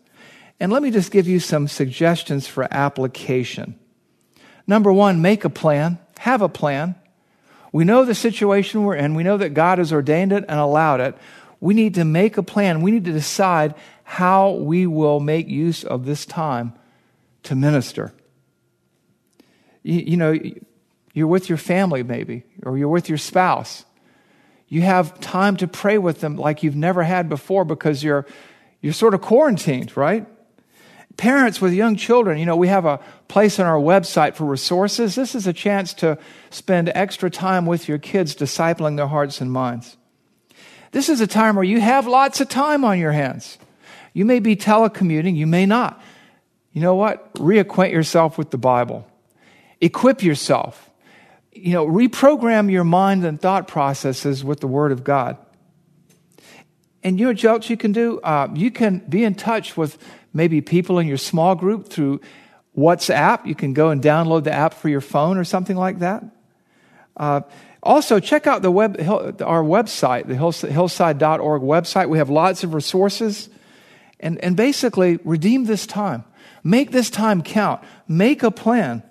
And 0.59 0.71
let 0.71 0.83
me 0.83 0.91
just 0.91 1.11
give 1.11 1.27
you 1.27 1.39
some 1.39 1.67
suggestions 1.67 2.47
for 2.47 2.67
application. 2.71 3.77
Number 4.67 4.91
one, 4.91 5.21
make 5.21 5.45
a 5.45 5.49
plan, 5.49 5.97
have 6.19 6.41
a 6.41 6.49
plan. 6.49 6.95
We 7.71 7.83
know 7.83 8.05
the 8.05 8.15
situation 8.15 8.83
we're 8.83 8.95
in, 8.95 9.15
we 9.15 9.23
know 9.23 9.37
that 9.37 9.53
God 9.53 9.77
has 9.77 9.93
ordained 9.93 10.33
it 10.33 10.45
and 10.47 10.59
allowed 10.59 11.01
it. 11.01 11.15
We 11.59 11.73
need 11.73 11.95
to 11.95 12.05
make 12.05 12.37
a 12.37 12.43
plan. 12.43 12.81
We 12.81 12.91
need 12.91 13.05
to 13.05 13.11
decide 13.11 13.73
how 14.03 14.51
we 14.51 14.85
will 14.85 15.19
make 15.19 15.47
use 15.47 15.83
of 15.83 16.05
this 16.05 16.25
time 16.25 16.73
to 17.43 17.55
minister. 17.55 18.13
You, 19.87 19.99
you, 20.01 20.17
know, 20.17 20.37
you're 21.13 21.27
with 21.27 21.47
your 21.47 21.57
family, 21.57 22.03
maybe, 22.03 22.43
or 22.63 22.77
you're 22.77 22.89
with 22.89 23.07
your 23.07 23.17
spouse. 23.17 23.85
You 24.67 24.81
have 24.81 25.17
time 25.21 25.55
to 25.57 25.67
pray 25.67 25.97
with 25.97 26.19
them 26.19 26.35
like 26.35 26.61
you've 26.61 26.75
never 26.75 27.03
had 27.03 27.29
before 27.29 27.63
because 27.63 28.03
you're, 28.03 28.25
you're 28.81 28.91
sort 28.91 29.13
of 29.13 29.21
quarantined, 29.21 29.95
right? 29.95 30.27
Parents 31.15 31.61
with 31.61 31.71
young 31.71 31.95
children, 31.95 32.37
you 32.37 32.45
know, 32.45 32.57
we 32.57 32.67
have 32.67 32.83
a 32.83 32.99
place 33.29 33.61
on 33.61 33.65
our 33.65 33.79
website 33.79 34.35
for 34.35 34.43
resources. 34.43 35.15
This 35.15 35.35
is 35.35 35.47
a 35.47 35.53
chance 35.53 35.93
to 35.95 36.17
spend 36.49 36.91
extra 36.93 37.29
time 37.29 37.65
with 37.65 37.87
your 37.87 37.97
kids, 37.97 38.35
discipling 38.35 38.97
their 38.97 39.07
hearts 39.07 39.39
and 39.39 39.49
minds. 39.49 39.95
This 40.91 41.07
is 41.07 41.21
a 41.21 41.27
time 41.27 41.55
where 41.55 41.63
you 41.63 41.79
have 41.79 42.07
lots 42.07 42.41
of 42.41 42.49
time 42.49 42.83
on 42.83 42.99
your 42.99 43.13
hands. 43.13 43.57
You 44.11 44.25
may 44.25 44.39
be 44.39 44.57
telecommuting, 44.57 45.37
you 45.37 45.47
may 45.47 45.65
not. 45.65 46.01
You 46.73 46.81
know 46.81 46.95
what? 46.95 47.33
Reacquaint 47.35 47.93
yourself 47.93 48.37
with 48.37 48.51
the 48.51 48.57
Bible. 48.57 49.07
Equip 49.81 50.23
yourself. 50.23 50.89
You 51.51 51.73
know, 51.73 51.87
reprogram 51.87 52.71
your 52.71 52.83
mind 52.83 53.25
and 53.25 53.39
thought 53.41 53.67
processes 53.67 54.43
with 54.43 54.59
the 54.59 54.67
Word 54.67 54.91
of 54.91 55.03
God. 55.03 55.37
And 57.03 57.19
you 57.19 57.25
know 57.25 57.31
what 57.31 57.43
else 57.43 57.69
you 57.69 57.77
can 57.77 57.91
do? 57.91 58.19
Uh, 58.19 58.49
you 58.53 58.71
can 58.71 58.99
be 58.99 59.23
in 59.23 59.35
touch 59.35 59.77
with 59.77 59.97
maybe 60.33 60.61
people 60.61 60.99
in 60.99 61.07
your 61.07 61.17
small 61.17 61.55
group 61.55 61.89
through 61.89 62.21
WhatsApp. 62.77 63.45
You 63.45 63.55
can 63.55 63.73
go 63.73 63.89
and 63.89 64.01
download 64.01 64.43
the 64.43 64.51
app 64.51 64.73
for 64.73 64.89
your 64.89 65.01
phone 65.01 65.37
or 65.37 65.43
something 65.43 65.77
like 65.77 65.99
that. 65.99 66.23
Uh, 67.15 67.41
also, 67.81 68.19
check 68.19 68.47
out 68.47 68.61
the 68.61 68.71
web, 68.71 68.99
our 68.99 69.63
website, 69.63 70.27
the 70.27 70.35
hillside.org 70.35 71.61
website. 71.61 72.09
We 72.09 72.17
have 72.17 72.29
lots 72.29 72.63
of 72.63 72.73
resources. 72.73 73.49
And, 74.19 74.43
and 74.43 74.57
basically, 74.57 75.19
redeem 75.23 75.65
this 75.65 75.85
time. 75.85 76.25
Make 76.63 76.91
this 76.91 77.09
time 77.09 77.41
count. 77.43 77.83
Make 78.07 78.43
a 78.43 78.51
plan. 78.51 79.03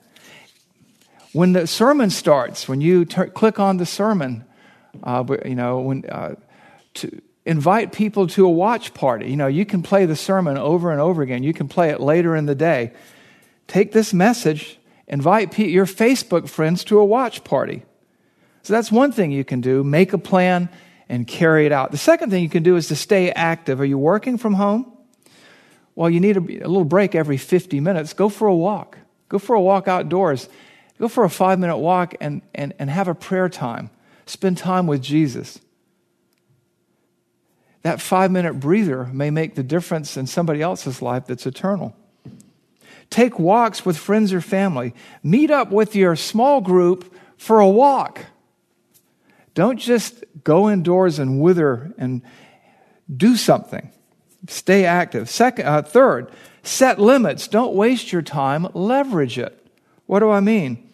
When 1.36 1.52
the 1.52 1.66
sermon 1.66 2.08
starts, 2.08 2.66
when 2.66 2.80
you 2.80 3.04
click 3.04 3.60
on 3.60 3.76
the 3.76 3.84
sermon, 3.84 4.46
uh, 5.02 5.22
you 5.44 5.54
know, 5.54 5.80
when, 5.80 6.06
uh, 6.08 6.36
to 6.94 7.20
invite 7.44 7.92
people 7.92 8.26
to 8.28 8.46
a 8.46 8.48
watch 8.48 8.94
party. 8.94 9.28
You 9.28 9.36
know, 9.36 9.46
you 9.46 9.66
can 9.66 9.82
play 9.82 10.06
the 10.06 10.16
sermon 10.16 10.56
over 10.56 10.90
and 10.90 10.98
over 10.98 11.20
again. 11.20 11.42
You 11.42 11.52
can 11.52 11.68
play 11.68 11.90
it 11.90 12.00
later 12.00 12.34
in 12.34 12.46
the 12.46 12.54
day. 12.54 12.94
Take 13.66 13.92
this 13.92 14.14
message, 14.14 14.78
invite 15.08 15.58
your 15.58 15.84
Facebook 15.84 16.48
friends 16.48 16.84
to 16.84 16.98
a 17.00 17.04
watch 17.04 17.44
party. 17.44 17.82
So 18.62 18.72
that's 18.72 18.90
one 18.90 19.12
thing 19.12 19.30
you 19.30 19.44
can 19.44 19.60
do. 19.60 19.84
Make 19.84 20.14
a 20.14 20.18
plan 20.18 20.70
and 21.06 21.26
carry 21.26 21.66
it 21.66 21.72
out. 21.72 21.90
The 21.90 21.98
second 21.98 22.30
thing 22.30 22.44
you 22.44 22.48
can 22.48 22.62
do 22.62 22.76
is 22.76 22.88
to 22.88 22.96
stay 22.96 23.30
active. 23.30 23.78
Are 23.78 23.84
you 23.84 23.98
working 23.98 24.38
from 24.38 24.54
home? 24.54 24.90
Well, 25.96 26.08
you 26.08 26.18
need 26.18 26.38
a, 26.38 26.40
a 26.40 26.66
little 26.66 26.86
break 26.86 27.14
every 27.14 27.36
50 27.36 27.78
minutes. 27.80 28.14
Go 28.14 28.30
for 28.30 28.48
a 28.48 28.56
walk. 28.56 28.96
Go 29.28 29.38
for 29.38 29.54
a 29.54 29.60
walk 29.60 29.86
outdoors. 29.86 30.48
Go 30.98 31.08
for 31.08 31.24
a 31.24 31.30
five 31.30 31.58
minute 31.58 31.78
walk 31.78 32.14
and, 32.20 32.42
and, 32.54 32.72
and 32.78 32.90
have 32.90 33.08
a 33.08 33.14
prayer 33.14 33.48
time. 33.48 33.90
Spend 34.24 34.58
time 34.58 34.86
with 34.86 35.02
Jesus. 35.02 35.60
That 37.82 38.00
five 38.00 38.30
minute 38.30 38.54
breather 38.54 39.04
may 39.06 39.30
make 39.30 39.54
the 39.54 39.62
difference 39.62 40.16
in 40.16 40.26
somebody 40.26 40.60
else's 40.62 41.00
life 41.00 41.26
that's 41.26 41.46
eternal. 41.46 41.94
Take 43.10 43.38
walks 43.38 43.86
with 43.86 43.96
friends 43.96 44.32
or 44.32 44.40
family. 44.40 44.94
Meet 45.22 45.50
up 45.50 45.70
with 45.70 45.94
your 45.94 46.16
small 46.16 46.60
group 46.60 47.14
for 47.36 47.60
a 47.60 47.68
walk. 47.68 48.24
Don't 49.54 49.78
just 49.78 50.24
go 50.42 50.68
indoors 50.68 51.18
and 51.18 51.40
wither 51.40 51.94
and 51.96 52.22
do 53.14 53.36
something. 53.36 53.90
Stay 54.48 54.84
active. 54.84 55.30
Second, 55.30 55.66
uh, 55.66 55.82
third, 55.82 56.30
set 56.62 57.00
limits. 57.00 57.48
Don't 57.48 57.74
waste 57.74 58.12
your 58.12 58.22
time, 58.22 58.66
leverage 58.74 59.38
it. 59.38 59.66
What 60.06 60.20
do 60.20 60.30
I 60.30 60.40
mean? 60.40 60.85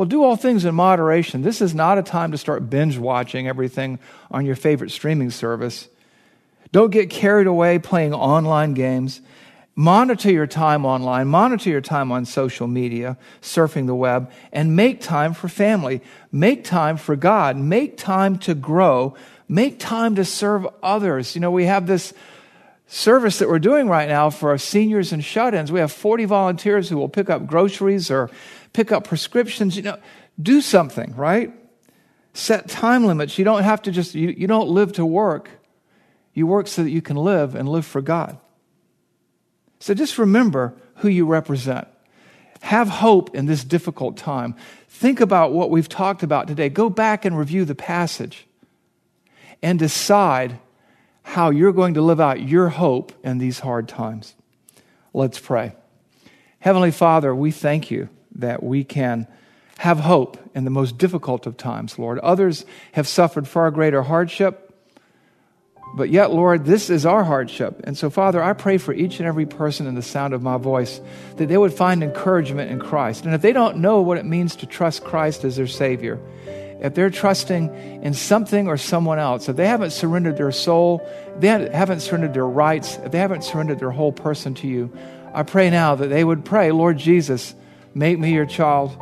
Well, 0.00 0.08
do 0.08 0.24
all 0.24 0.36
things 0.36 0.64
in 0.64 0.74
moderation. 0.74 1.42
This 1.42 1.60
is 1.60 1.74
not 1.74 1.98
a 1.98 2.02
time 2.02 2.32
to 2.32 2.38
start 2.38 2.70
binge 2.70 2.96
watching 2.96 3.46
everything 3.46 3.98
on 4.30 4.46
your 4.46 4.56
favorite 4.56 4.92
streaming 4.92 5.28
service. 5.28 5.90
Don't 6.72 6.90
get 6.90 7.10
carried 7.10 7.46
away 7.46 7.78
playing 7.78 8.14
online 8.14 8.72
games. 8.72 9.20
Monitor 9.74 10.30
your 10.30 10.46
time 10.46 10.86
online, 10.86 11.28
monitor 11.28 11.68
your 11.68 11.82
time 11.82 12.12
on 12.12 12.24
social 12.24 12.66
media, 12.66 13.18
surfing 13.42 13.86
the 13.86 13.94
web, 13.94 14.32
and 14.52 14.74
make 14.74 15.02
time 15.02 15.34
for 15.34 15.48
family. 15.48 16.00
Make 16.32 16.64
time 16.64 16.96
for 16.96 17.14
God. 17.14 17.58
Make 17.58 17.98
time 17.98 18.38
to 18.38 18.54
grow. 18.54 19.14
Make 19.50 19.78
time 19.78 20.14
to 20.14 20.24
serve 20.24 20.66
others. 20.82 21.34
You 21.34 21.42
know, 21.42 21.50
we 21.50 21.66
have 21.66 21.86
this 21.86 22.14
service 22.86 23.38
that 23.38 23.48
we're 23.48 23.58
doing 23.58 23.86
right 23.86 24.08
now 24.08 24.30
for 24.30 24.48
our 24.48 24.58
seniors 24.58 25.12
and 25.12 25.22
shut 25.22 25.54
ins. 25.54 25.70
We 25.70 25.80
have 25.80 25.92
40 25.92 26.24
volunteers 26.24 26.88
who 26.88 26.96
will 26.96 27.10
pick 27.10 27.28
up 27.28 27.46
groceries 27.46 28.10
or 28.10 28.30
pick 28.72 28.92
up 28.92 29.04
prescriptions. 29.04 29.76
You 29.76 29.82
know, 29.82 29.98
do 30.40 30.60
something, 30.60 31.14
right? 31.16 31.52
Set 32.32 32.68
time 32.68 33.04
limits. 33.04 33.38
You 33.38 33.44
don't 33.44 33.62
have 33.62 33.82
to 33.82 33.90
just, 33.90 34.14
you, 34.14 34.28
you 34.28 34.46
don't 34.46 34.68
live 34.68 34.92
to 34.94 35.06
work. 35.06 35.50
You 36.32 36.46
work 36.46 36.68
so 36.68 36.82
that 36.82 36.90
you 36.90 37.02
can 37.02 37.16
live 37.16 37.54
and 37.54 37.68
live 37.68 37.84
for 37.84 38.00
God. 38.00 38.38
So 39.80 39.94
just 39.94 40.18
remember 40.18 40.74
who 40.96 41.08
you 41.08 41.26
represent. 41.26 41.88
Have 42.62 42.88
hope 42.88 43.34
in 43.34 43.46
this 43.46 43.64
difficult 43.64 44.16
time. 44.16 44.54
Think 44.88 45.20
about 45.20 45.52
what 45.52 45.70
we've 45.70 45.88
talked 45.88 46.22
about 46.22 46.46
today. 46.46 46.68
Go 46.68 46.90
back 46.90 47.24
and 47.24 47.36
review 47.36 47.64
the 47.64 47.74
passage 47.74 48.46
and 49.62 49.78
decide 49.78 50.58
how 51.22 51.50
you're 51.50 51.72
going 51.72 51.94
to 51.94 52.02
live 52.02 52.20
out 52.20 52.40
your 52.40 52.68
hope 52.68 53.12
in 53.24 53.38
these 53.38 53.60
hard 53.60 53.88
times. 53.88 54.34
Let's 55.14 55.38
pray. 55.38 55.74
Heavenly 56.60 56.90
Father, 56.90 57.34
we 57.34 57.50
thank 57.50 57.90
you 57.90 58.08
that 58.40 58.62
we 58.62 58.84
can 58.84 59.26
have 59.78 59.98
hope 59.98 60.36
in 60.54 60.64
the 60.64 60.70
most 60.70 60.98
difficult 60.98 61.46
of 61.46 61.56
times, 61.56 61.98
Lord. 61.98 62.18
Others 62.18 62.66
have 62.92 63.08
suffered 63.08 63.48
far 63.48 63.70
greater 63.70 64.02
hardship, 64.02 64.66
but 65.96 66.10
yet, 66.10 66.30
Lord, 66.30 66.64
this 66.64 66.90
is 66.90 67.04
our 67.04 67.24
hardship. 67.24 67.80
And 67.84 67.96
so, 67.96 68.10
Father, 68.10 68.42
I 68.42 68.52
pray 68.52 68.78
for 68.78 68.92
each 68.92 69.18
and 69.18 69.26
every 69.26 69.46
person 69.46 69.86
in 69.86 69.94
the 69.94 70.02
sound 70.02 70.34
of 70.34 70.42
my 70.42 70.56
voice 70.56 71.00
that 71.36 71.46
they 71.46 71.56
would 71.56 71.72
find 71.72 72.02
encouragement 72.02 72.70
in 72.70 72.78
Christ. 72.78 73.24
And 73.24 73.34
if 73.34 73.42
they 73.42 73.52
don't 73.52 73.78
know 73.78 74.02
what 74.02 74.18
it 74.18 74.24
means 74.24 74.56
to 74.56 74.66
trust 74.66 75.02
Christ 75.02 75.44
as 75.44 75.56
their 75.56 75.66
Savior, 75.66 76.20
if 76.80 76.94
they're 76.94 77.10
trusting 77.10 78.02
in 78.02 78.14
something 78.14 78.68
or 78.68 78.76
someone 78.76 79.18
else, 79.18 79.48
if 79.48 79.56
they 79.56 79.66
haven't 79.66 79.90
surrendered 79.90 80.36
their 80.36 80.52
soul, 80.52 81.06
they 81.38 81.48
haven't 81.48 82.00
surrendered 82.00 82.34
their 82.34 82.46
rights, 82.46 82.96
if 83.04 83.12
they 83.12 83.18
haven't 83.18 83.44
surrendered 83.44 83.80
their 83.80 83.90
whole 83.90 84.12
person 84.12 84.54
to 84.56 84.68
you, 84.68 84.92
I 85.34 85.42
pray 85.42 85.70
now 85.70 85.94
that 85.94 86.08
they 86.08 86.24
would 86.24 86.44
pray, 86.44 86.70
Lord 86.72 86.98
Jesus, 86.98 87.54
make 87.94 88.18
me 88.18 88.32
your 88.32 88.46
child. 88.46 88.96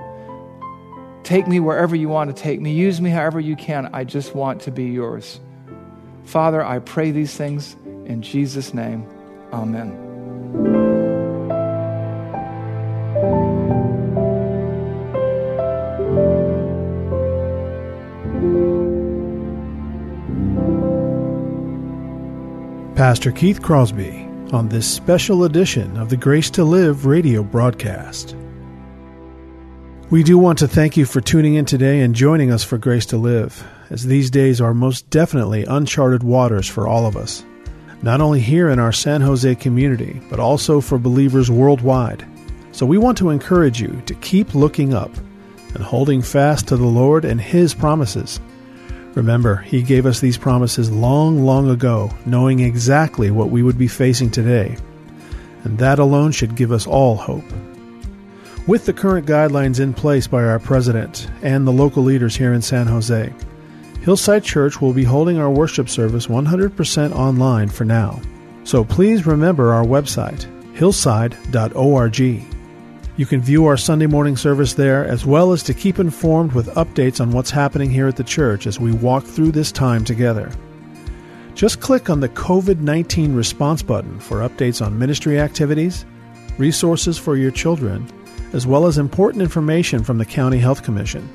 Take 1.23 1.47
me 1.47 1.61
wherever 1.61 1.95
you 1.95 2.09
want 2.09 2.35
to 2.35 2.43
take 2.43 2.61
me. 2.61 2.73
Use 2.73 3.01
me 3.01 3.11
however 3.11 3.41
you 3.41 3.57
can. 3.57 3.91
I 3.93 4.05
just 4.05 4.35
want 4.35 4.63
to 4.63 4.71
be 4.71 4.85
yours. 4.85 5.41
Father, 6.25 6.65
I 6.65 6.79
pray 6.79 7.11
these 7.11 7.35
things 7.37 7.77
in 8.07 8.23
Jesus' 8.23 8.73
name. 8.73 9.07
Amen. 9.53 10.07
Pastor 22.95 23.31
Keith 23.31 23.63
Crosby 23.63 24.29
on 24.53 24.69
this 24.69 24.91
special 24.91 25.45
edition 25.45 25.97
of 25.97 26.09
the 26.09 26.17
Grace 26.17 26.51
to 26.51 26.65
Live 26.65 27.07
radio 27.07 27.45
broadcast. 27.45 28.35
We 30.11 30.23
do 30.23 30.39
want 30.39 30.59
to 30.61 30.69
thank 30.69 30.97
you 30.97 31.05
for 31.05 31.21
tuning 31.21 31.55
in 31.55 31.65
today 31.65 32.01
and 32.01 32.15
joining 32.15 32.51
us 32.51 32.65
for 32.65 32.79
Grace 32.79 33.07
to 33.07 33.17
Live, 33.17 33.63
as 33.91 34.07
these 34.07 34.31
days 34.31 34.61
are 34.61 34.73
most 34.73 35.09
definitely 35.11 35.65
uncharted 35.65 36.23
waters 36.23 36.67
for 36.67 36.89
all 36.89 37.07
of 37.07 37.17
us, 37.17 37.45
not 38.03 38.21
only 38.21 38.41
here 38.41 38.71
in 38.71 38.79
our 38.79 38.93
San 38.93 39.21
Jose 39.21 39.55
community, 39.57 40.21
but 40.31 40.41
also 40.41 40.81
for 40.81 40.99
believers 40.99 41.51
worldwide. 41.51 42.27
So 42.73 42.87
we 42.87 42.97
want 42.97 43.19
to 43.19 43.31
encourage 43.31 43.81
you 43.81 44.03
to 44.07 44.15
keep 44.15 44.55
looking 44.55 44.95
up 44.95 45.15
and 45.75 45.83
holding 45.83 46.23
fast 46.23 46.69
to 46.69 46.77
the 46.77 46.87
Lord 46.87 47.25
and 47.25 47.41
His 47.41 47.75
promises 47.75 48.41
Remember, 49.19 49.57
He 49.57 49.83
gave 49.83 50.07
us 50.07 50.21
these 50.21 50.39
promises 50.39 50.93
long, 50.93 51.45
long 51.45 51.69
ago, 51.69 52.09
knowing 52.25 52.61
exactly 52.61 53.33
what 53.33 53.51
we 53.51 53.65
would 53.65 53.77
be 53.77 53.89
facing 53.89 54.31
today. 54.31 54.77
And 55.65 55.77
that 55.79 55.99
alone 55.99 56.31
should 56.31 56.55
give 56.55 56.71
us 56.71 56.87
all 56.87 57.17
hope. 57.17 57.43
With 58.69 58.85
the 58.85 58.93
current 58.93 59.27
guidelines 59.27 59.81
in 59.81 59.95
place 59.95 60.27
by 60.27 60.45
our 60.45 60.59
president 60.59 61.27
and 61.41 61.67
the 61.67 61.73
local 61.73 62.03
leaders 62.03 62.37
here 62.37 62.53
in 62.53 62.61
San 62.61 62.87
Jose, 62.87 63.33
Hillside 64.03 64.45
Church 64.45 64.79
will 64.79 64.93
be 64.93 65.05
holding 65.05 65.39
our 65.39 65.49
worship 65.49 65.89
service 65.89 66.27
100% 66.27 67.13
online 67.13 67.71
for 67.71 67.87
now. 67.87 68.21
So 68.65 68.85
please 68.85 69.25
remember 69.25 69.73
our 69.73 69.87
website, 69.87 70.45
hillside.org. 70.75 72.19
You 73.17 73.25
can 73.27 73.41
view 73.41 73.65
our 73.65 73.79
Sunday 73.79 74.05
morning 74.05 74.37
service 74.37 74.75
there 74.75 75.07
as 75.07 75.25
well 75.25 75.53
as 75.53 75.63
to 75.63 75.73
keep 75.73 75.99
informed 75.99 76.53
with 76.53 76.67
updates 76.75 77.23
on 77.23 77.31
what's 77.31 77.51
happening 77.51 77.89
here 77.89 78.07
at 78.07 78.17
the 78.17 78.23
church 78.23 78.67
as 78.67 78.79
we 78.79 78.93
walk 78.93 79.25
through 79.25 79.53
this 79.53 79.73
time 79.73 80.05
together. 80.05 80.53
Just 81.55 81.81
click 81.81 82.11
on 82.11 82.21
the 82.21 82.29
COVID 82.29 82.81
19 82.81 83.35
response 83.35 83.81
button 83.81 84.21
for 84.21 84.47
updates 84.47 84.85
on 84.85 84.99
ministry 84.99 85.41
activities, 85.41 86.05
resources 86.59 87.17
for 87.17 87.39
your 87.39 87.51
children, 87.51 88.07
as 88.53 88.67
well 88.67 88.87
as 88.87 88.99
important 88.99 89.43
information 89.43 90.03
from 90.03 90.19
the 90.19 90.25
County 90.25 90.59
Health 90.59 90.83
Commission. 90.83 91.29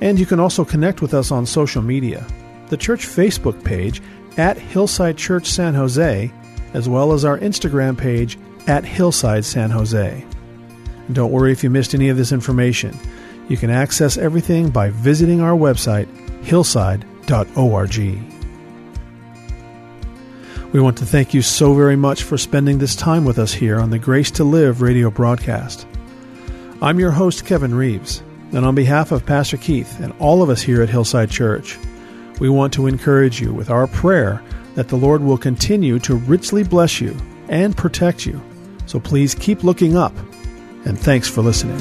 And 0.00 0.18
you 0.18 0.26
can 0.26 0.40
also 0.40 0.64
connect 0.64 1.02
with 1.02 1.14
us 1.14 1.30
on 1.30 1.46
social 1.46 1.82
media. 1.82 2.26
The 2.68 2.76
church 2.76 3.06
Facebook 3.06 3.64
page 3.64 4.00
at 4.36 4.56
Hillside 4.56 5.16
Church 5.16 5.46
San 5.46 5.74
Jose, 5.74 6.32
as 6.72 6.88
well 6.88 7.12
as 7.12 7.24
our 7.24 7.38
Instagram 7.38 7.98
page 7.98 8.38
at 8.66 8.84
Hillside 8.84 9.44
San 9.44 9.70
Jose. 9.70 10.24
And 11.06 11.14
don't 11.14 11.32
worry 11.32 11.52
if 11.52 11.64
you 11.64 11.70
missed 11.70 11.94
any 11.94 12.10
of 12.10 12.16
this 12.16 12.32
information. 12.32 12.96
You 13.48 13.56
can 13.56 13.70
access 13.70 14.18
everything 14.18 14.70
by 14.70 14.90
visiting 14.90 15.40
our 15.40 15.56
website, 15.56 16.06
hillside.org. 16.42 18.37
We 20.70 20.80
want 20.80 20.98
to 20.98 21.06
thank 21.06 21.32
you 21.32 21.40
so 21.40 21.72
very 21.72 21.96
much 21.96 22.24
for 22.24 22.36
spending 22.36 22.76
this 22.76 22.94
time 22.94 23.24
with 23.24 23.38
us 23.38 23.54
here 23.54 23.80
on 23.80 23.88
the 23.88 23.98
Grace 23.98 24.30
to 24.32 24.44
Live 24.44 24.82
radio 24.82 25.10
broadcast. 25.10 25.86
I'm 26.82 27.00
your 27.00 27.10
host, 27.10 27.46
Kevin 27.46 27.74
Reeves, 27.74 28.22
and 28.52 28.66
on 28.66 28.74
behalf 28.74 29.10
of 29.10 29.24
Pastor 29.24 29.56
Keith 29.56 29.98
and 29.98 30.12
all 30.18 30.42
of 30.42 30.50
us 30.50 30.60
here 30.60 30.82
at 30.82 30.90
Hillside 30.90 31.30
Church, 31.30 31.78
we 32.38 32.50
want 32.50 32.74
to 32.74 32.86
encourage 32.86 33.40
you 33.40 33.50
with 33.54 33.70
our 33.70 33.86
prayer 33.86 34.42
that 34.74 34.88
the 34.88 34.96
Lord 34.96 35.22
will 35.22 35.38
continue 35.38 35.98
to 36.00 36.16
richly 36.16 36.64
bless 36.64 37.00
you 37.00 37.16
and 37.48 37.74
protect 37.74 38.26
you. 38.26 38.38
So 38.84 39.00
please 39.00 39.34
keep 39.34 39.64
looking 39.64 39.96
up, 39.96 40.14
and 40.84 40.98
thanks 40.98 41.28
for 41.28 41.40
listening. 41.40 41.78